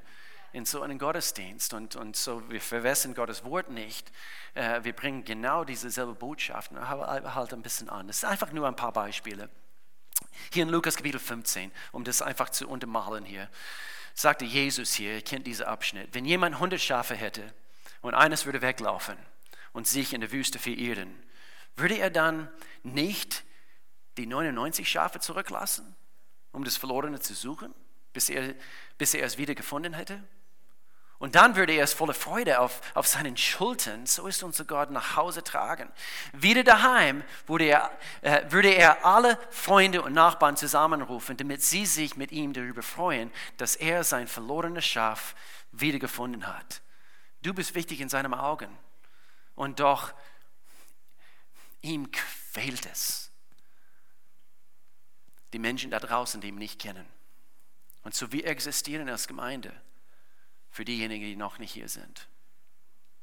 [0.53, 1.73] in so einem Gottesdienst.
[1.73, 4.11] Und, und so, wir verwässern Gottes Wort nicht.
[4.53, 8.07] Äh, wir bringen genau dieselbe Botschaft, aber halt ein bisschen an.
[8.07, 9.49] Das sind einfach nur ein paar Beispiele.
[10.53, 13.49] Hier in Lukas Kapitel 15, um das einfach zu untermalen hier,
[14.13, 17.53] sagte Jesus hier, ihr kennt diesen Abschnitt, wenn jemand 100 Schafe hätte
[18.01, 19.17] und eines würde weglaufen
[19.73, 21.11] und sich in der Wüste verirren,
[21.75, 22.49] würde er dann
[22.83, 23.43] nicht
[24.17, 25.95] die 99 Schafe zurücklassen,
[26.51, 27.73] um das Verlorene zu suchen,
[28.13, 28.53] bis er,
[28.99, 30.23] bis er es wieder gefunden hätte?
[31.23, 34.91] Und dann würde er es voller Freude auf, auf seinen Schultern, so ist unser Gott,
[34.91, 35.89] nach Hause tragen.
[36.33, 42.17] Wieder daheim würde er, äh, würde er alle Freunde und Nachbarn zusammenrufen, damit sie sich
[42.17, 45.33] mit ihm darüber freuen, dass er sein verlorenes Schaf
[45.71, 46.81] wiedergefunden hat.
[47.41, 48.77] Du bist wichtig in seinen Augen.
[49.55, 50.13] Und doch,
[51.81, 53.31] ihm quält es.
[55.53, 57.07] Die Menschen da draußen, die ihn nicht kennen.
[58.03, 59.73] Und so wir existieren als Gemeinde
[60.73, 62.27] für diejenigen, die noch nicht hier sind.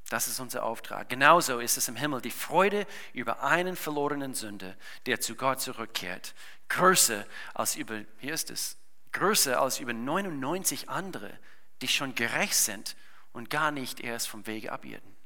[0.08, 1.08] Das ist unser Auftrag.
[1.08, 6.34] Genauso ist es im Himmel die Freude über einen verlorenen Sünder, der zu Gott zurückkehrt,
[6.68, 8.76] größer als über, hier ist es,
[9.10, 11.36] größer als über 99 andere,
[11.82, 12.96] die schon gerecht sind
[13.32, 15.16] und gar nicht erst vom Wege abirren.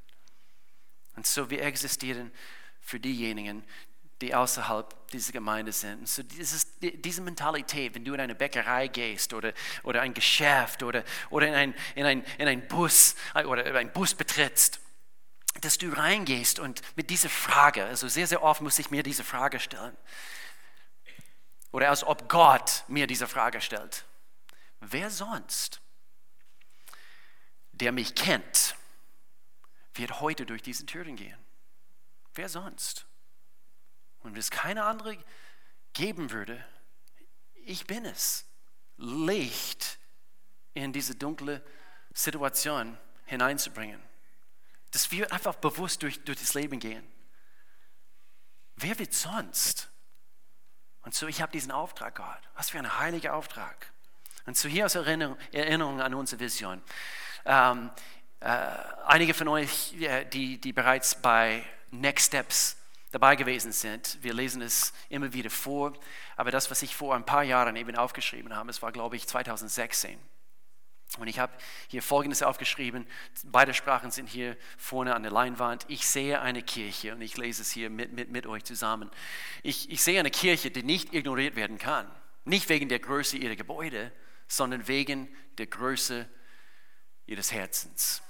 [1.15, 2.31] Und so wir existieren
[2.81, 3.63] für diejenigen,
[4.21, 6.07] die außerhalb dieser Gemeinde sind.
[6.07, 11.03] So dieses, diese Mentalität, wenn du in eine Bäckerei gehst oder, oder ein Geschäft oder,
[11.29, 14.79] oder in, ein, in, ein, in ein Bus oder einen Bus betrittst,
[15.61, 19.23] dass du reingehst und mit dieser Frage, also sehr, sehr oft muss ich mir diese
[19.23, 19.95] Frage stellen,
[21.71, 24.05] oder als ob Gott mir diese Frage stellt,
[24.79, 25.81] wer sonst,
[27.73, 28.75] der mich kennt,
[29.93, 31.37] wird heute durch diese Türen gehen?
[32.33, 33.05] Wer sonst?
[34.25, 35.17] Und wenn es keine andere
[35.93, 36.63] geben würde,
[37.53, 38.45] ich bin es.
[38.97, 39.99] Licht
[40.73, 41.63] in diese dunkle
[42.11, 44.01] Situation hineinzubringen.
[44.91, 47.05] Dass wir einfach bewusst durch, durch das Leben gehen.
[48.77, 49.89] Wer wird sonst?
[51.03, 52.49] Und so, ich habe diesen Auftrag, Gott.
[52.55, 53.91] Was für ein heiliger Auftrag.
[54.45, 56.81] Und so hier aus Erinnerung, Erinnerung an unsere Vision.
[57.45, 57.91] Ähm,
[58.39, 58.47] äh,
[59.05, 59.93] einige von euch,
[60.33, 62.77] die, die bereits bei Next Steps
[63.15, 64.17] dabei gewesen sind.
[64.21, 65.93] Wir lesen es immer wieder vor,
[66.35, 69.25] aber das, was ich vor ein paar Jahren eben aufgeschrieben habe, es war, glaube ich,
[69.25, 70.19] 2016.
[71.17, 71.53] Und ich habe
[71.87, 73.07] hier Folgendes aufgeschrieben.
[73.45, 75.85] Beide Sprachen sind hier vorne an der Leinwand.
[75.87, 79.09] Ich sehe eine Kirche und ich lese es hier mit, mit, mit euch zusammen.
[79.63, 82.13] Ich, ich sehe eine Kirche, die nicht ignoriert werden kann.
[82.43, 84.11] Nicht wegen der Größe ihrer Gebäude,
[84.49, 86.27] sondern wegen der Größe
[87.27, 88.21] ihres Herzens.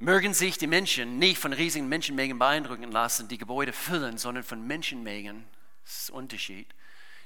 [0.00, 4.64] Mögen sich die Menschen nicht von riesigen Menschenmengen beeindrucken lassen, die Gebäude füllen, sondern von
[4.64, 5.44] Menschenmengen,
[5.84, 6.68] das ist der Unterschied,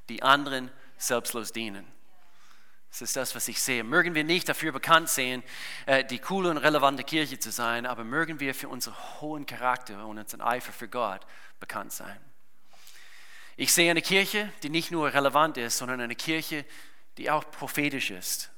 [0.08, 1.86] die anderen selbstlos dienen.
[2.90, 3.84] Das ist das, was ich sehe.
[3.84, 5.42] Mögen wir nicht dafür bekannt sehen,
[5.84, 10.06] äh, die coole und relevante Kirche zu sein, aber mögen wir für unseren hohen Charakter
[10.06, 11.26] und unseren Eifer für Gott
[11.60, 12.18] bekannt sein.
[13.56, 16.64] Ich sehe eine Kirche, die nicht nur relevant ist, sondern eine Kirche,
[17.18, 18.51] die auch prophetisch ist.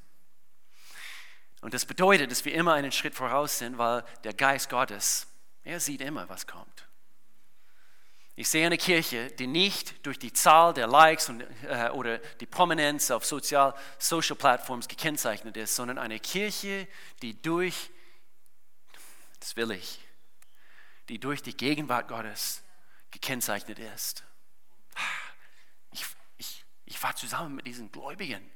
[1.65, 5.27] Und das bedeutet, dass wir immer einen Schritt voraus sind, weil der Geist Gottes,
[5.63, 6.87] er sieht immer, was kommt.
[8.37, 12.45] Ich sehe eine Kirche, die nicht durch die Zahl der Likes und, äh, oder die
[12.45, 16.87] Prominenz auf Sozial, Social Platforms gekennzeichnet ist, sondern eine Kirche,
[17.23, 17.91] die durch,
[19.41, 20.01] das will ich,
[21.09, 22.63] die durch die Gegenwart Gottes
[23.11, 24.23] gekennzeichnet ist.
[25.93, 26.05] Ich,
[26.37, 28.51] ich, ich war zusammen mit diesen Gläubigen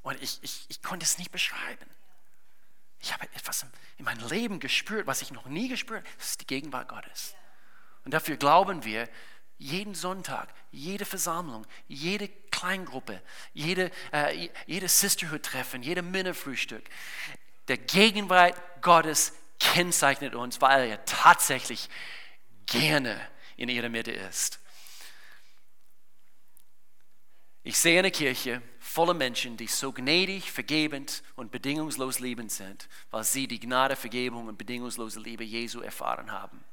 [0.00, 1.97] und ich, ich, ich konnte es nicht beschreiben.
[3.00, 3.64] Ich habe etwas
[3.96, 6.16] in meinem Leben gespürt, was ich noch nie gespürt habe.
[6.18, 7.34] Das ist die Gegenwart Gottes.
[8.04, 9.08] Und dafür glauben wir,
[9.58, 13.20] jeden Sonntag, jede Versammlung, jede Kleingruppe,
[13.52, 16.88] jede, äh, jede Sisterhood-Treffen, jede Männerfrühstück,
[17.66, 21.90] der Gegenwart Gottes kennzeichnet uns, weil er tatsächlich
[22.66, 23.20] gerne
[23.56, 24.60] in ihrer Mitte ist.
[27.64, 28.62] Ich sehe eine Kirche
[28.98, 34.48] voller Menschen, die so gnädig, vergebend und bedingungslos liebend sind, weil sie die Gnade, Vergebung
[34.48, 36.64] und bedingungslose Liebe Jesu erfahren haben.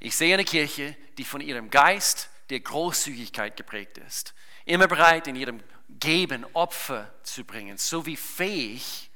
[0.00, 4.34] Ich sehe eine Kirche, die von ihrem Geist der Großzügigkeit geprägt ist,
[4.66, 9.10] immer bereit in ihrem Geben Opfer zu bringen, sowie fähig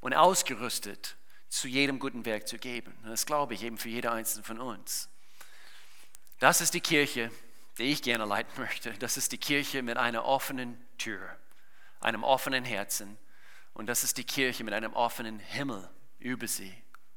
[0.00, 1.18] und ausgerüstet
[1.50, 2.96] zu jedem guten Werk zu geben.
[3.04, 5.10] das glaube ich eben für jeder einzelne von uns.
[6.38, 7.30] Das ist die Kirche,
[7.80, 8.92] die ich gerne leiten möchte.
[8.94, 11.36] Das ist die Kirche mit einer offenen Tür,
[12.00, 13.18] einem offenen Herzen.
[13.72, 15.88] Und das ist die Kirche mit einem offenen Himmel
[16.18, 16.74] über sie.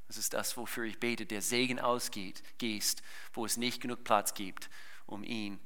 [0.07, 3.01] Das ist das, wofür ich bete, der Segen ausgeht, gießt,
[3.33, 4.69] wo es nicht genug Platz gibt,
[5.05, 5.59] um ihn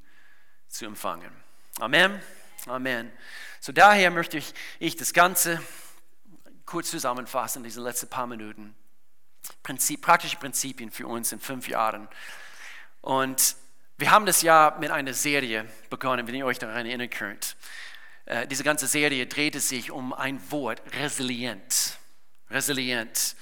[0.67, 1.31] zu empfangen.
[1.79, 2.21] Amen.
[2.65, 3.11] Amen.
[3.59, 5.61] So daher möchte ich, ich das Ganze
[6.65, 8.75] kurz zusammenfassen, diese letzten paar Minuten.
[9.63, 12.07] Prinzip, praktische Prinzipien für uns in fünf Jahren.
[13.01, 13.55] Und
[13.97, 17.55] wir haben das Jahr mit einer Serie begonnen, wenn ihr euch daran erinnern könnt.
[18.25, 21.97] Äh, diese ganze Serie drehte sich um ein Wort, resilient.
[22.51, 23.35] Resilient.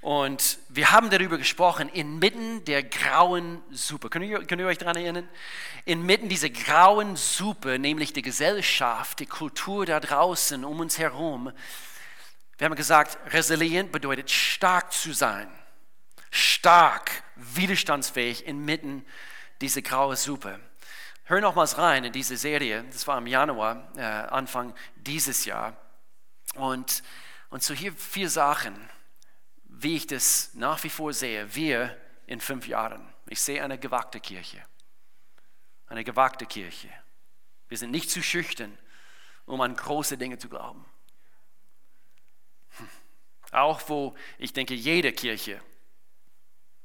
[0.00, 4.08] Und wir haben darüber gesprochen, inmitten der grauen Suppe.
[4.08, 5.28] Könnt ihr, könnt ihr euch daran erinnern?
[5.84, 11.52] Inmitten dieser grauen Suppe, nämlich die Gesellschaft, die Kultur da draußen um uns herum.
[12.56, 15.50] Wir haben gesagt, resilient bedeutet stark zu sein.
[16.30, 19.29] Stark, widerstandsfähig inmitten der
[19.60, 20.58] diese graue Suppe.
[21.24, 25.76] Hör nochmals rein in diese Serie, das war im Januar, äh, Anfang dieses Jahr.
[26.54, 27.02] Und,
[27.50, 28.74] und so hier vier Sachen,
[29.64, 31.96] wie ich das nach wie vor sehe, wir
[32.26, 33.12] in fünf Jahren.
[33.26, 34.64] Ich sehe eine gewagte Kirche.
[35.86, 36.88] Eine gewagte Kirche.
[37.68, 38.76] Wir sind nicht zu schüchtern,
[39.46, 40.84] um an große Dinge zu glauben.
[42.78, 42.88] Hm.
[43.52, 45.62] Auch wo ich denke, jede Kirche,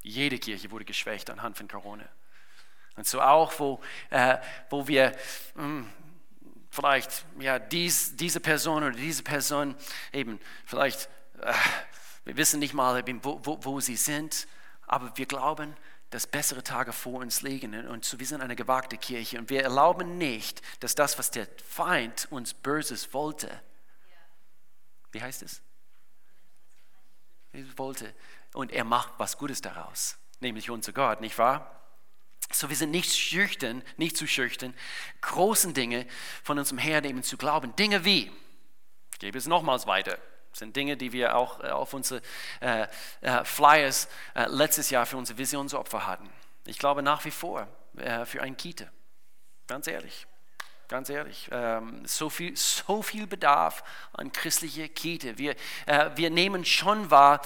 [0.03, 2.07] jede Kirche wurde geschwächt anhand von Corona.
[2.95, 4.37] Und so auch, wo, äh,
[4.69, 5.11] wo wir
[5.55, 5.89] mh, hm,
[6.69, 9.75] vielleicht ja, dies, diese Person oder diese Person
[10.11, 11.09] eben vielleicht,
[11.41, 11.53] äh,
[12.25, 14.47] wir wissen nicht mal, wo, wo, wo sie sind,
[14.87, 15.75] aber wir glauben,
[16.09, 17.87] dass bessere Tage vor uns liegen.
[17.87, 21.47] Und so, wir sind eine gewagte Kirche und wir erlauben nicht, dass das, was der
[21.67, 23.49] Feind uns Böses wollte,
[25.11, 25.61] wie heißt es?
[27.77, 28.13] Wollte.
[28.53, 31.74] Und er macht was Gutes daraus, nämlich unser Gott, nicht wahr?
[32.51, 34.73] So, wir sind nicht schüchtern, nicht zu schüchtern,
[35.21, 36.05] großen Dinge
[36.43, 37.75] von unserem Herrn eben zu glauben.
[37.75, 38.31] Dinge wie,
[39.13, 40.17] ich gebe es nochmals weiter,
[40.53, 42.21] sind Dinge, die wir auch äh, auf unsere
[42.61, 42.87] äh,
[43.21, 46.29] äh, Flyers äh, letztes Jahr für unsere Visionsopfer hatten.
[46.65, 48.85] Ich glaube nach wie vor äh, für ein Kita,
[49.67, 50.27] ganz ehrlich.
[50.87, 55.35] Ganz ehrlich, ähm, so, viel, so viel Bedarf an christliche Kita.
[55.39, 55.55] Wir,
[55.87, 57.41] äh, wir nehmen schon wahr,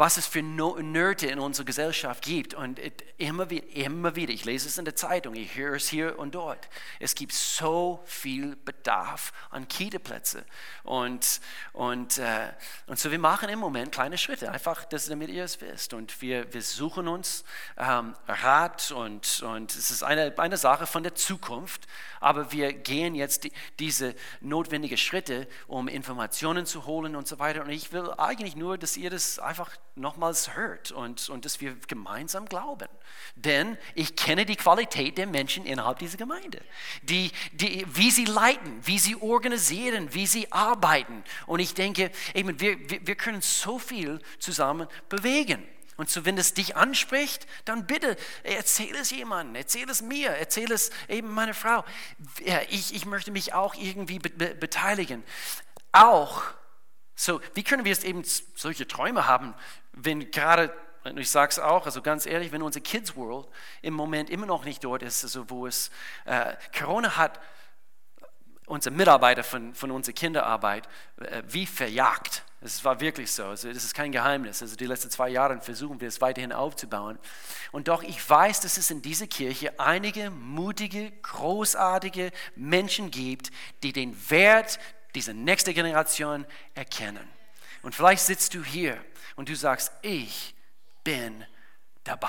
[0.00, 2.54] was es für Nöte in unserer Gesellschaft gibt.
[2.54, 2.80] Und
[3.18, 6.70] immer, immer wieder, ich lese es in der Zeitung, ich höre es hier und dort.
[6.98, 10.46] Es gibt so viel Bedarf an Kita-Plätze.
[10.84, 11.42] Und,
[11.74, 12.48] und, äh,
[12.86, 15.92] und so, wir machen im Moment kleine Schritte, einfach, dass, damit ihr es wisst.
[15.92, 17.44] Und wir, wir suchen uns
[17.76, 21.86] ähm, Rat und, und es ist eine, eine Sache von der Zukunft
[22.20, 27.62] aber wir gehen jetzt die, diese notwendigen Schritte, um Informationen zu holen und so weiter.
[27.62, 31.76] Und ich will eigentlich nur, dass ihr das einfach nochmals hört und, und dass wir
[31.88, 32.88] gemeinsam glauben.
[33.34, 36.60] Denn ich kenne die Qualität der Menschen innerhalb dieser Gemeinde,
[37.02, 41.24] die, die, wie sie leiten, wie sie organisieren, wie sie arbeiten.
[41.46, 45.66] Und ich denke, eben, wir, wir, wir können so viel zusammen bewegen.
[46.00, 50.72] Und so, wenn es dich anspricht, dann bitte erzähl es jemandem, erzähl es mir, erzähl
[50.72, 51.84] es eben meiner Frau.
[52.70, 55.22] Ich, ich möchte mich auch irgendwie be be beteiligen.
[55.92, 56.42] Auch,
[57.14, 58.22] so, wie können wir es eben
[58.54, 59.54] solche Träume haben,
[59.92, 60.74] wenn gerade
[61.16, 63.48] ich sage es auch, also ganz ehrlich, wenn unsere Kids World
[63.82, 65.90] im Moment immer noch nicht dort ist, also wo es,
[66.24, 67.40] äh, Corona hat
[68.64, 72.42] unsere Mitarbeiter von, von unserer Kinderarbeit äh, wie verjagt.
[72.62, 73.44] Es war wirklich so.
[73.46, 74.60] Also das ist kein Geheimnis.
[74.60, 77.18] Also die letzten zwei Jahre versuchen wir es weiterhin aufzubauen.
[77.72, 83.50] Und doch, ich weiß, dass es in dieser Kirche einige mutige, großartige Menschen gibt,
[83.82, 84.78] die den Wert
[85.14, 87.26] dieser nächsten Generation erkennen.
[87.82, 89.02] Und vielleicht sitzt du hier
[89.36, 90.54] und du sagst, ich
[91.02, 91.46] bin
[92.04, 92.28] dabei.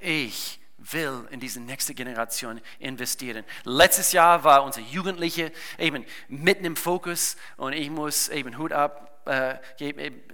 [0.00, 3.44] Ich will in diese nächste Generation investieren.
[3.64, 9.17] Letztes Jahr war unser Jugendliche eben mitten im Fokus und ich muss eben Hut ab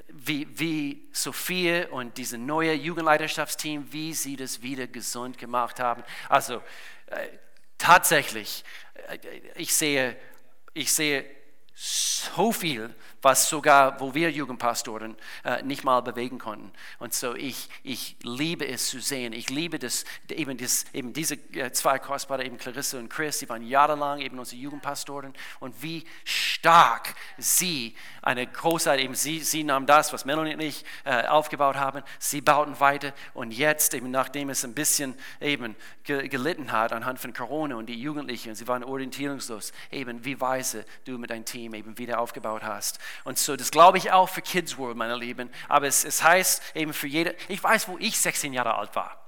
[0.08, 6.04] wie, wie Sophie und diese neue Jugendleiterschaftsteam, wie sie das wieder gesund gemacht haben.
[6.28, 6.62] Also
[7.06, 7.28] äh,
[7.78, 8.64] tatsächlich,
[9.08, 9.18] äh,
[9.56, 10.16] ich sehe,
[10.72, 11.24] ich sehe
[11.74, 16.70] so viel, was sogar, wo wir Jugendpastoren äh, nicht mal bewegen konnten.
[16.98, 19.32] Und so ich, ich liebe es zu sehen.
[19.32, 23.48] Ich liebe das, eben, das, eben diese äh, zwei Kostbare, eben Clarissa und Chris, die
[23.48, 25.32] waren jahrelang eben unsere Jugendpastoren.
[25.60, 30.84] Und wie stark sie, eine große, eben sie, sie nahmen das, was Melanie und ich
[31.04, 33.12] äh, aufgebaut haben, sie bauten weiter.
[33.32, 38.00] Und jetzt, eben nachdem es ein bisschen eben gelitten hat anhand von Corona und die
[38.00, 42.98] Jugendlichen, sie waren orientierungslos, eben wie weise du mit deinem Team eben wieder aufgebaut hast.
[43.22, 45.50] Und so, das glaube ich auch für Kids World, meine Lieben.
[45.68, 49.24] Aber es, es heißt eben für jede, ich weiß, wo ich 16 Jahre alt war.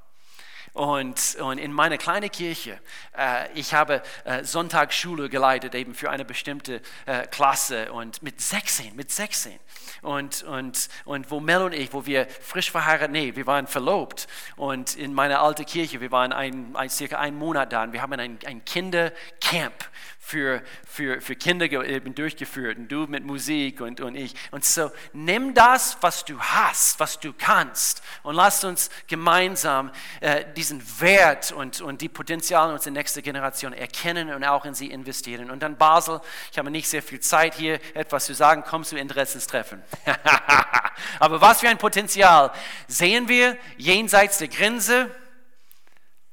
[0.76, 2.78] Und, und in meiner kleinen Kirche,
[3.16, 8.94] äh, ich habe äh, Sonntagsschule geleitet, eben für eine bestimmte äh, Klasse und mit 16,
[8.94, 9.58] mit 16.
[10.02, 14.26] Und, und, und wo Mel und ich, wo wir frisch verheiratet, nee, wir waren verlobt.
[14.56, 18.02] Und in meiner alten Kirche, wir waren ein, ein, circa einen Monat da und wir
[18.02, 19.88] haben ein, ein Kindercamp
[20.26, 24.34] für, für, für Kinder eben durchgeführt und du mit Musik und, und ich.
[24.50, 30.44] Und so nimm das, was du hast, was du kannst und lass uns gemeinsam äh,
[30.56, 35.48] diesen Wert und, und die Potenziale unserer nächsten Generation erkennen und auch in sie investieren.
[35.48, 38.96] Und dann Basel, ich habe nicht sehr viel Zeit hier etwas zu sagen, kommst du
[38.96, 39.80] Interessenstreffen.
[41.20, 42.50] Aber was für ein Potenzial
[42.88, 45.08] sehen wir jenseits der Grenze?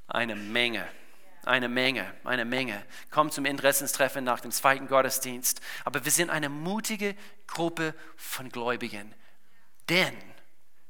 [0.07, 0.83] Eine Menge
[1.47, 2.85] eine Menge, eine Menge.
[3.09, 5.61] Kommt zum Interessenstreffen nach dem zweiten Gottesdienst.
[5.83, 7.15] Aber wir sind eine mutige
[7.47, 9.13] Gruppe von Gläubigen.
[9.89, 10.15] Denn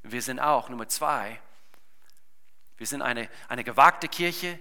[0.03, 1.39] wir sind auch, Nummer zwei,
[2.77, 4.59] wir sind eine, eine gewagte Kirche,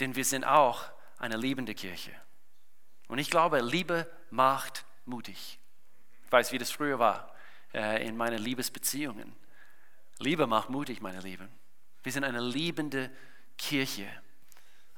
[0.00, 2.12] denn wir sind auch eine liebende Kirche.
[3.08, 5.58] Und ich glaube, Liebe macht mutig.
[6.24, 7.34] Ich weiß, wie das früher war
[7.74, 9.34] äh, in meinen Liebesbeziehungen.
[10.18, 11.48] Liebe macht mutig, meine Lieben.
[12.02, 13.10] Wir sind eine liebende
[13.58, 14.06] Kirche.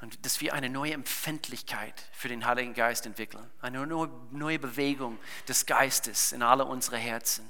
[0.02, 3.48] Und dass wir eine neue Empfindlichkeit für den Heiligen Geist entwickeln.
[3.60, 7.48] Eine neue Bewegung des Geistes in alle unsere Herzen.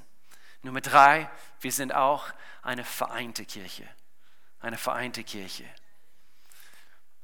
[0.61, 3.89] Nummer drei, wir sind auch eine vereinte Kirche.
[4.59, 5.65] Eine vereinte Kirche.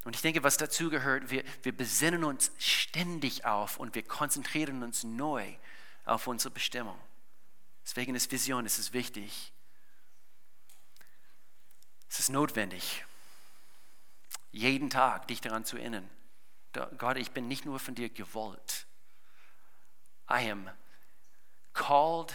[0.03, 4.81] Und ich denke, was dazu gehört, wir, wir besinnen uns ständig auf und wir konzentrieren
[4.81, 5.45] uns neu
[6.05, 6.99] auf unsere Bestimmung.
[7.85, 9.53] Deswegen ist Vision, es ist wichtig.
[12.09, 13.05] Es ist notwendig
[14.51, 16.09] jeden Tag dich daran zu erinnern,
[16.97, 18.85] Gott, ich bin nicht nur von dir gewollt.
[20.29, 20.69] I am
[21.73, 22.33] called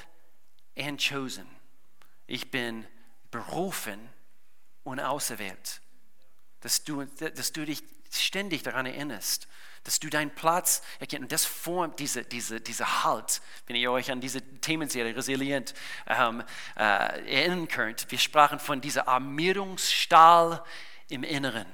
[0.77, 1.47] and chosen.
[2.27, 2.87] Ich bin
[3.31, 4.09] berufen
[4.83, 5.81] und auserwählt.
[6.61, 9.49] Dass du, dass du dich ständig daran erinnerst,
[9.85, 11.25] dass du deinen Platz erkennst.
[11.25, 15.75] Und das formt diese, diese, diese Halt, wenn ihr euch an diese Themenserie Resilient
[16.07, 16.43] ähm,
[16.77, 18.11] äh, erinnern könnt.
[18.11, 20.65] Wir sprachen von dieser Armierungsstahl
[21.09, 21.67] im Inneren.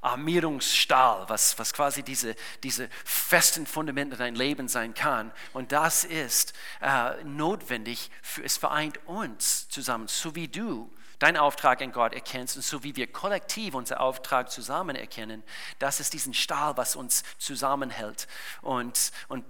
[0.00, 5.30] Armierungsstahl, was, was quasi diese, diese festen Fundamente dein Leben sein kann.
[5.52, 11.82] Und das ist äh, notwendig, für, es vereint uns zusammen, so wie du deinen Auftrag
[11.82, 15.44] in Gott erkennst und so wie wir kollektiv unseren Auftrag zusammen erkennen.
[15.78, 18.26] Das ist diesen Stahl, was uns zusammenhält.
[18.62, 19.44] Und, und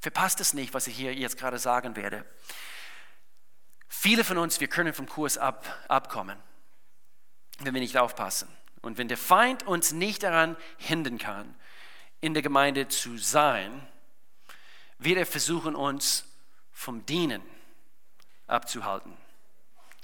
[0.00, 2.24] verpasst es nicht, was ich hier jetzt gerade sagen werde.
[3.86, 6.38] Viele von uns, wir können vom Kurs ab, abkommen,
[7.58, 8.48] wenn wir nicht aufpassen.
[8.82, 11.54] Und wenn der Feind uns nicht daran hindern kann,
[12.20, 13.86] in der Gemeinde zu sein,
[14.98, 16.24] wird er versuchen, uns
[16.72, 17.42] vom Dienen
[18.46, 19.16] abzuhalten.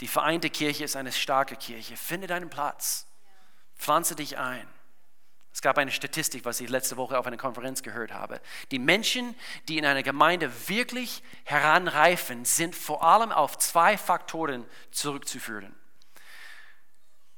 [0.00, 1.96] Die vereinte Kirche ist eine starke Kirche.
[1.96, 3.06] Finde deinen Platz.
[3.76, 4.68] Pflanze dich ein.
[5.52, 8.40] Es gab eine Statistik, was ich letzte Woche auf einer Konferenz gehört habe.
[8.72, 9.36] Die Menschen,
[9.68, 15.74] die in einer Gemeinde wirklich heranreifen, sind vor allem auf zwei Faktoren zurückzuführen.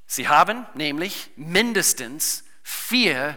[0.06, 3.36] Sie haben nämlich mindestens vier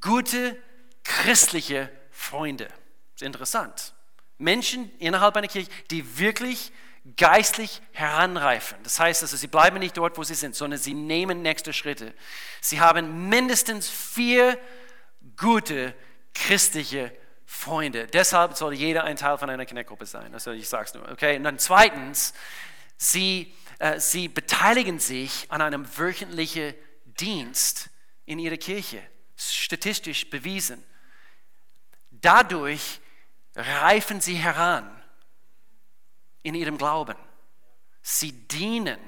[0.00, 0.56] gute
[1.04, 2.66] christliche Freunde.
[2.66, 3.94] Das ist interessant.
[4.38, 6.72] Menschen innerhalb einer Kirche, die wirklich
[7.16, 8.78] geistlich heranreifen.
[8.82, 12.12] Das heißt also, sie bleiben nicht dort, wo sie sind, sondern sie nehmen nächste Schritte.
[12.60, 14.58] Sie haben mindestens vier
[15.36, 15.94] gute
[16.34, 17.12] christliche
[17.44, 18.06] Freunde.
[18.06, 20.32] Deshalb soll jeder ein Teil von einer Kindergruppe sein.
[20.32, 21.10] Also ich sage es nur.
[21.10, 21.36] Okay.
[21.36, 22.32] Und dann zweitens,
[22.96, 23.52] sie
[23.96, 27.90] sie beteiligen sich an einem wöchentlichen Dienst
[28.26, 29.02] in ihrer Kirche.
[29.36, 30.82] Statistisch bewiesen.
[32.10, 33.00] Dadurch
[33.54, 35.02] reifen sie heran
[36.42, 37.16] in ihrem Glauben.
[38.02, 38.98] Sie dienen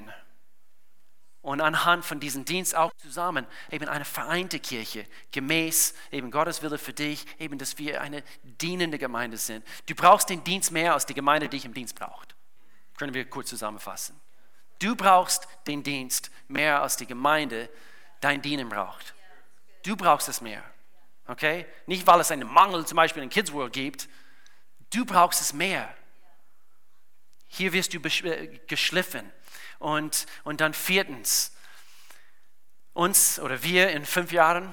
[1.42, 6.78] und anhand von diesem Dienst auch zusammen eben eine vereinte Kirche, gemäß eben Gottes Wille
[6.78, 9.66] für dich, eben, dass wir eine dienende Gemeinde sind.
[9.86, 12.34] Du brauchst den Dienst mehr als die Gemeinde dich im Dienst braucht.
[12.96, 14.18] Können wir kurz zusammenfassen.
[14.84, 17.70] Du brauchst den Dienst mehr als die Gemeinde
[18.20, 19.14] dein Dienen braucht.
[19.82, 20.62] Du brauchst es mehr.
[21.26, 21.64] Okay?
[21.86, 24.10] Nicht, weil es einen Mangel zum Beispiel in Kids World gibt.
[24.90, 25.88] Du brauchst es mehr.
[27.46, 29.32] Hier wirst du äh, geschliffen.
[29.78, 31.56] Und, und dann viertens,
[32.92, 34.70] uns oder wir in fünf Jahren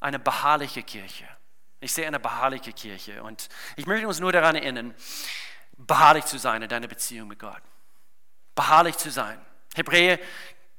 [0.00, 1.28] eine beharrliche Kirche.
[1.80, 4.94] Ich sehe eine beharrliche Kirche und ich möchte uns nur daran erinnern,
[5.76, 7.62] beharrlich zu sein in deiner Beziehung mit Gott.
[8.56, 9.40] Beharrlich zu sein.
[9.74, 10.18] Hebräer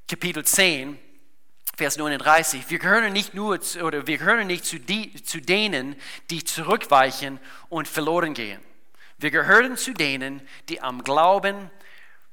[0.08, 0.98] Kapitel 10,
[1.76, 2.68] Vers 39.
[2.68, 5.94] Wir gehören nicht nur zu, oder wir gehören nicht zu, die, zu denen,
[6.28, 8.60] die zurückweichen und verloren gehen.
[9.16, 11.70] Wir gehören zu denen, die am Glauben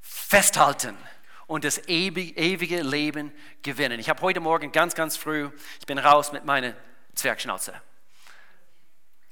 [0.01, 0.97] festhalten
[1.45, 3.31] und das ewige Leben
[3.61, 3.99] gewinnen.
[3.99, 6.73] Ich habe heute Morgen ganz, ganz früh, ich bin raus mit meiner
[7.13, 7.79] Zwergschnauze.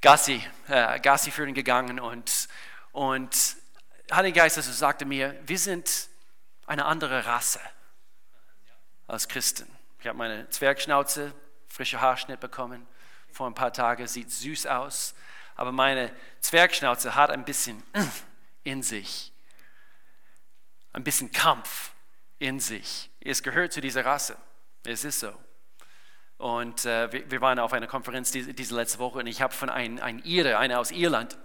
[0.00, 2.48] Gassi, äh, Gassi führen gegangen und,
[2.92, 3.56] und
[4.12, 6.08] Heilige Geist also sagte mir, wir sind
[6.66, 7.60] eine andere Rasse
[9.06, 9.66] als Christen.
[10.00, 11.32] Ich habe meine Zwergschnauze,
[11.68, 12.86] frische Haarschnitt bekommen
[13.32, 15.14] vor ein paar Tagen, sieht süß aus,
[15.56, 17.82] aber meine Zwergschnauze hat ein bisschen
[18.64, 19.32] in sich,
[20.92, 21.92] ein bisschen Kampf
[22.38, 23.10] in sich.
[23.20, 24.36] Es gehört zu dieser Rasse.
[24.84, 25.32] Es ist so.
[26.36, 29.54] Und äh, wir, wir, waren auf einer Konferenz diese, diese letzte Woche und ich habe
[29.54, 31.38] von einem, einem Ire, einer aus Irland,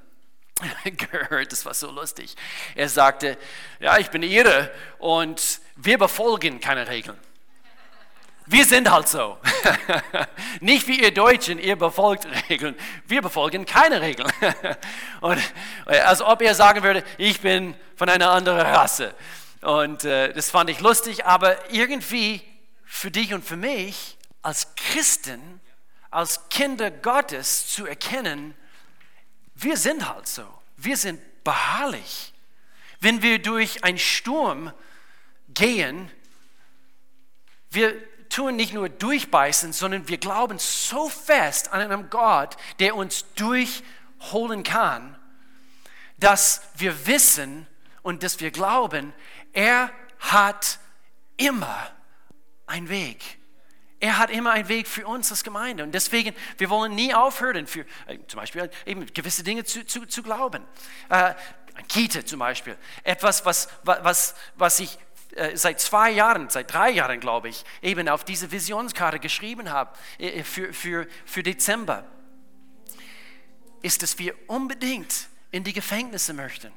[0.84, 2.36] gehört, das war so lustig.
[2.76, 3.38] Er sagte,
[3.80, 7.18] ja, ich bin Ire und wir befolgen keine Regeln.
[8.51, 9.38] Wir sind halt so.
[10.60, 12.76] Nicht wie ihr Deutschen, ihr befolgt Regeln.
[13.05, 14.28] Wir befolgen keine Regeln.
[15.22, 15.39] Und
[15.86, 19.14] als ob er sagen würde, ich bin von einer anderen Rasse.
[19.62, 22.41] Und äh, das fand ich lustig, aber irgendwie
[22.86, 25.62] für dich und für mich als Christen,
[26.10, 28.55] als Kinder Gottes zu erkennen,
[29.62, 30.45] wir sind halt so.
[30.78, 32.34] Wir sind beharrlich.
[32.99, 34.72] Wenn wir durch einen Sturm
[35.49, 36.12] gehen,
[37.70, 37.95] wir
[38.30, 44.64] tun nicht nur durchbeißen, sondern wir glauben so fest an einen Gott, der uns durchholen
[44.64, 45.18] kann,
[46.18, 47.68] dass wir wissen
[48.01, 49.14] und dass wir glauben,
[49.53, 50.80] er hat
[51.38, 51.91] immer
[52.66, 53.38] einen Weg.
[54.00, 55.84] Er hat immer einen Weg für uns als Gemeinde.
[55.84, 60.06] Und deswegen, wir wollen nie aufhören, für, äh, zum Beispiel eben gewisse Dinge zu, zu,
[60.06, 60.64] zu glauben.
[61.10, 61.34] Äh,
[61.88, 62.78] Kita zum Beispiel.
[63.04, 64.97] Etwas, was, was, was ich
[65.36, 69.95] äh, seit zwei Jahren, seit drei Jahren, glaube ich, eben auf diese Visionskarte geschrieben habe
[70.18, 72.06] äh, für, für, für Dezember,
[73.82, 76.72] ist, dass wir unbedingt in die Gefängnisse möchten.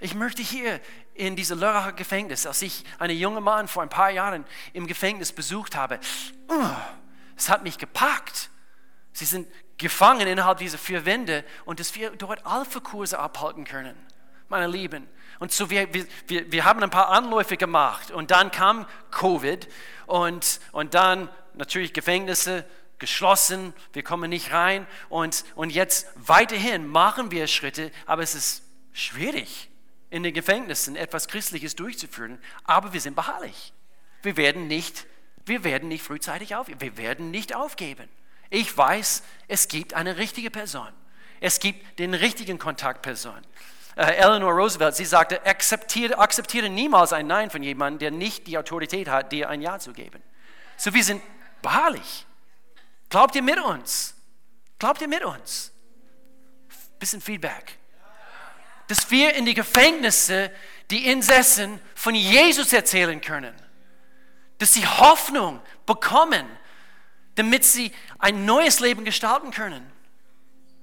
[0.00, 0.80] Ich möchte hier
[1.14, 5.32] in diese Lörracher Gefängnis, als ich einen jungen Mann vor ein paar Jahren im Gefängnis
[5.32, 6.00] besucht habe,
[6.50, 6.70] uh,
[7.36, 8.50] es hat mich gepackt.
[9.12, 13.96] Sie sind gefangen innerhalb dieser vier Wände und dass wir dort Alpha-Kurse abhalten können,
[14.48, 15.08] meine Lieben.
[15.38, 19.68] Und so wir, wir, wir haben ein paar Anläufe gemacht und dann kam Covid
[20.06, 22.64] und, und dann natürlich Gefängnisse
[22.98, 28.62] geschlossen, wir kommen nicht rein und, und jetzt weiterhin machen wir Schritte, aber es ist
[28.92, 29.70] schwierig
[30.14, 33.72] in den Gefängnissen etwas Christliches durchzuführen, aber wir sind beharrlich.
[34.22, 35.06] Wir werden nicht,
[35.44, 36.80] wir werden nicht frühzeitig aufgeben.
[36.80, 38.08] Wir werden nicht aufgeben.
[38.48, 40.86] Ich weiß, es gibt eine richtige Person.
[41.40, 43.40] Es gibt den richtigen Kontaktperson.
[43.96, 48.56] Äh, Eleanor Roosevelt, sie sagte, akzeptiere, akzeptiere niemals ein Nein von jemandem, der nicht die
[48.56, 50.22] Autorität hat, dir ein Ja zu geben.
[50.76, 51.22] So, wir sind
[51.60, 52.24] beharrlich.
[53.08, 54.14] Glaubt ihr mit uns?
[54.78, 55.72] Glaubt ihr mit uns?
[57.00, 57.78] Bisschen Feedback
[58.88, 60.50] dass wir in die Gefängnisse
[60.90, 63.54] die Insassen von Jesus erzählen können.
[64.58, 66.46] Dass sie Hoffnung bekommen,
[67.34, 69.90] damit sie ein neues Leben gestalten können.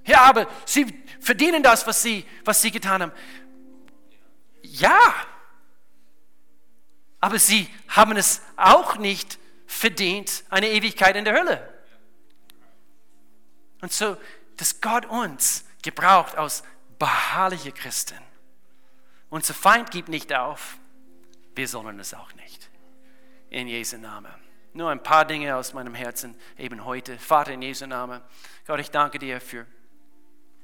[0.04, 3.12] Ja, aber sie verdienen das, was sie, was sie getan haben.
[4.62, 4.98] Ja,
[7.20, 11.72] aber sie haben es auch nicht verdient, eine Ewigkeit in der Hölle.
[13.80, 14.16] Und so,
[14.56, 16.62] dass Gott uns gebraucht aus
[17.02, 18.18] beharrliche Christen.
[19.28, 20.78] Unser Feind gibt nicht auf,
[21.56, 22.70] wir sollen es auch nicht.
[23.50, 24.32] In Jesu Namen.
[24.72, 27.18] Nur ein paar Dinge aus meinem Herzen eben heute.
[27.18, 28.20] Vater, in Jesu Namen.
[28.68, 29.66] Gott, ich danke dir für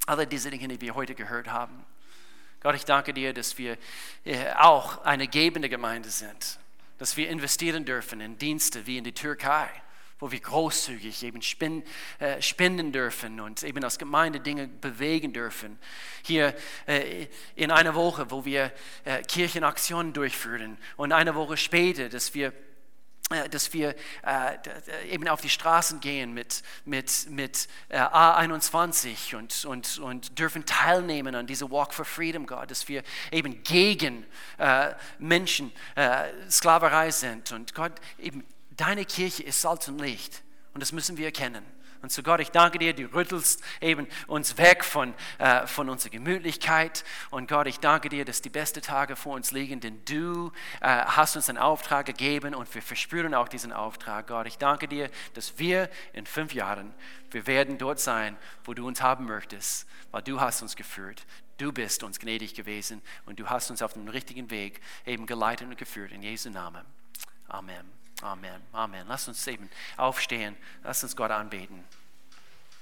[0.07, 1.85] alle diese Dinge, die wir heute gehört haben.
[2.61, 3.77] Gott, ich danke dir, dass wir
[4.25, 6.61] äh, auch eine gebende Gemeinde sind,
[6.99, 9.69] dass wir investieren dürfen in Dienste wie in die Türkei
[10.19, 11.41] wo wir großzügig eben
[12.19, 15.79] äh, spenden dürfen und eben als Gemeinde Dinge bewegen dürfen.
[16.23, 16.55] Hier
[16.87, 18.73] äh, in einer Woche, wo wir
[19.05, 22.53] äh, Kirchenaktionen durchführen und eine Woche später, dass wir
[23.51, 24.57] dass wir äh,
[25.11, 31.35] eben auf die Straßen gehen mit, mit, mit äh, A21 und, und, und dürfen teilnehmen
[31.35, 34.25] an dieser Walk for Freedom, Gott, dass wir eben gegen
[34.57, 35.73] äh, Menschen,
[36.49, 38.45] Sklaverei sind und Gott eben
[38.79, 41.65] Deine Kirche ist Salz und Licht und das müssen wir erkennen.
[42.01, 46.11] Und so Gott, ich danke dir, du rüttelst eben uns weg von, äh, von unserer
[46.11, 47.03] Gemütlichkeit.
[47.31, 50.87] Und Gott, ich danke dir, dass die besten Tage vor uns liegen, denn du äh,
[50.87, 54.29] hast uns einen Auftrag gegeben und wir verspüren auch diesen Auftrag.
[54.29, 56.95] Gott, ich danke dir, dass wir in fünf Jahren,
[57.33, 61.27] wir werden dort sein, wo du uns haben möchtest, weil du hast uns geführt.
[61.57, 65.67] Du bist uns gnädig gewesen und du hast uns auf dem richtigen Weg eben geleitet
[65.67, 66.13] und geführt.
[66.13, 66.85] In Jesu Namen.
[67.49, 67.98] Amen.
[68.23, 68.61] Amen.
[68.73, 69.07] Amen.
[69.09, 70.57] Lass uns eben aufstehen.
[70.83, 71.85] Lass uns Gott anbeten.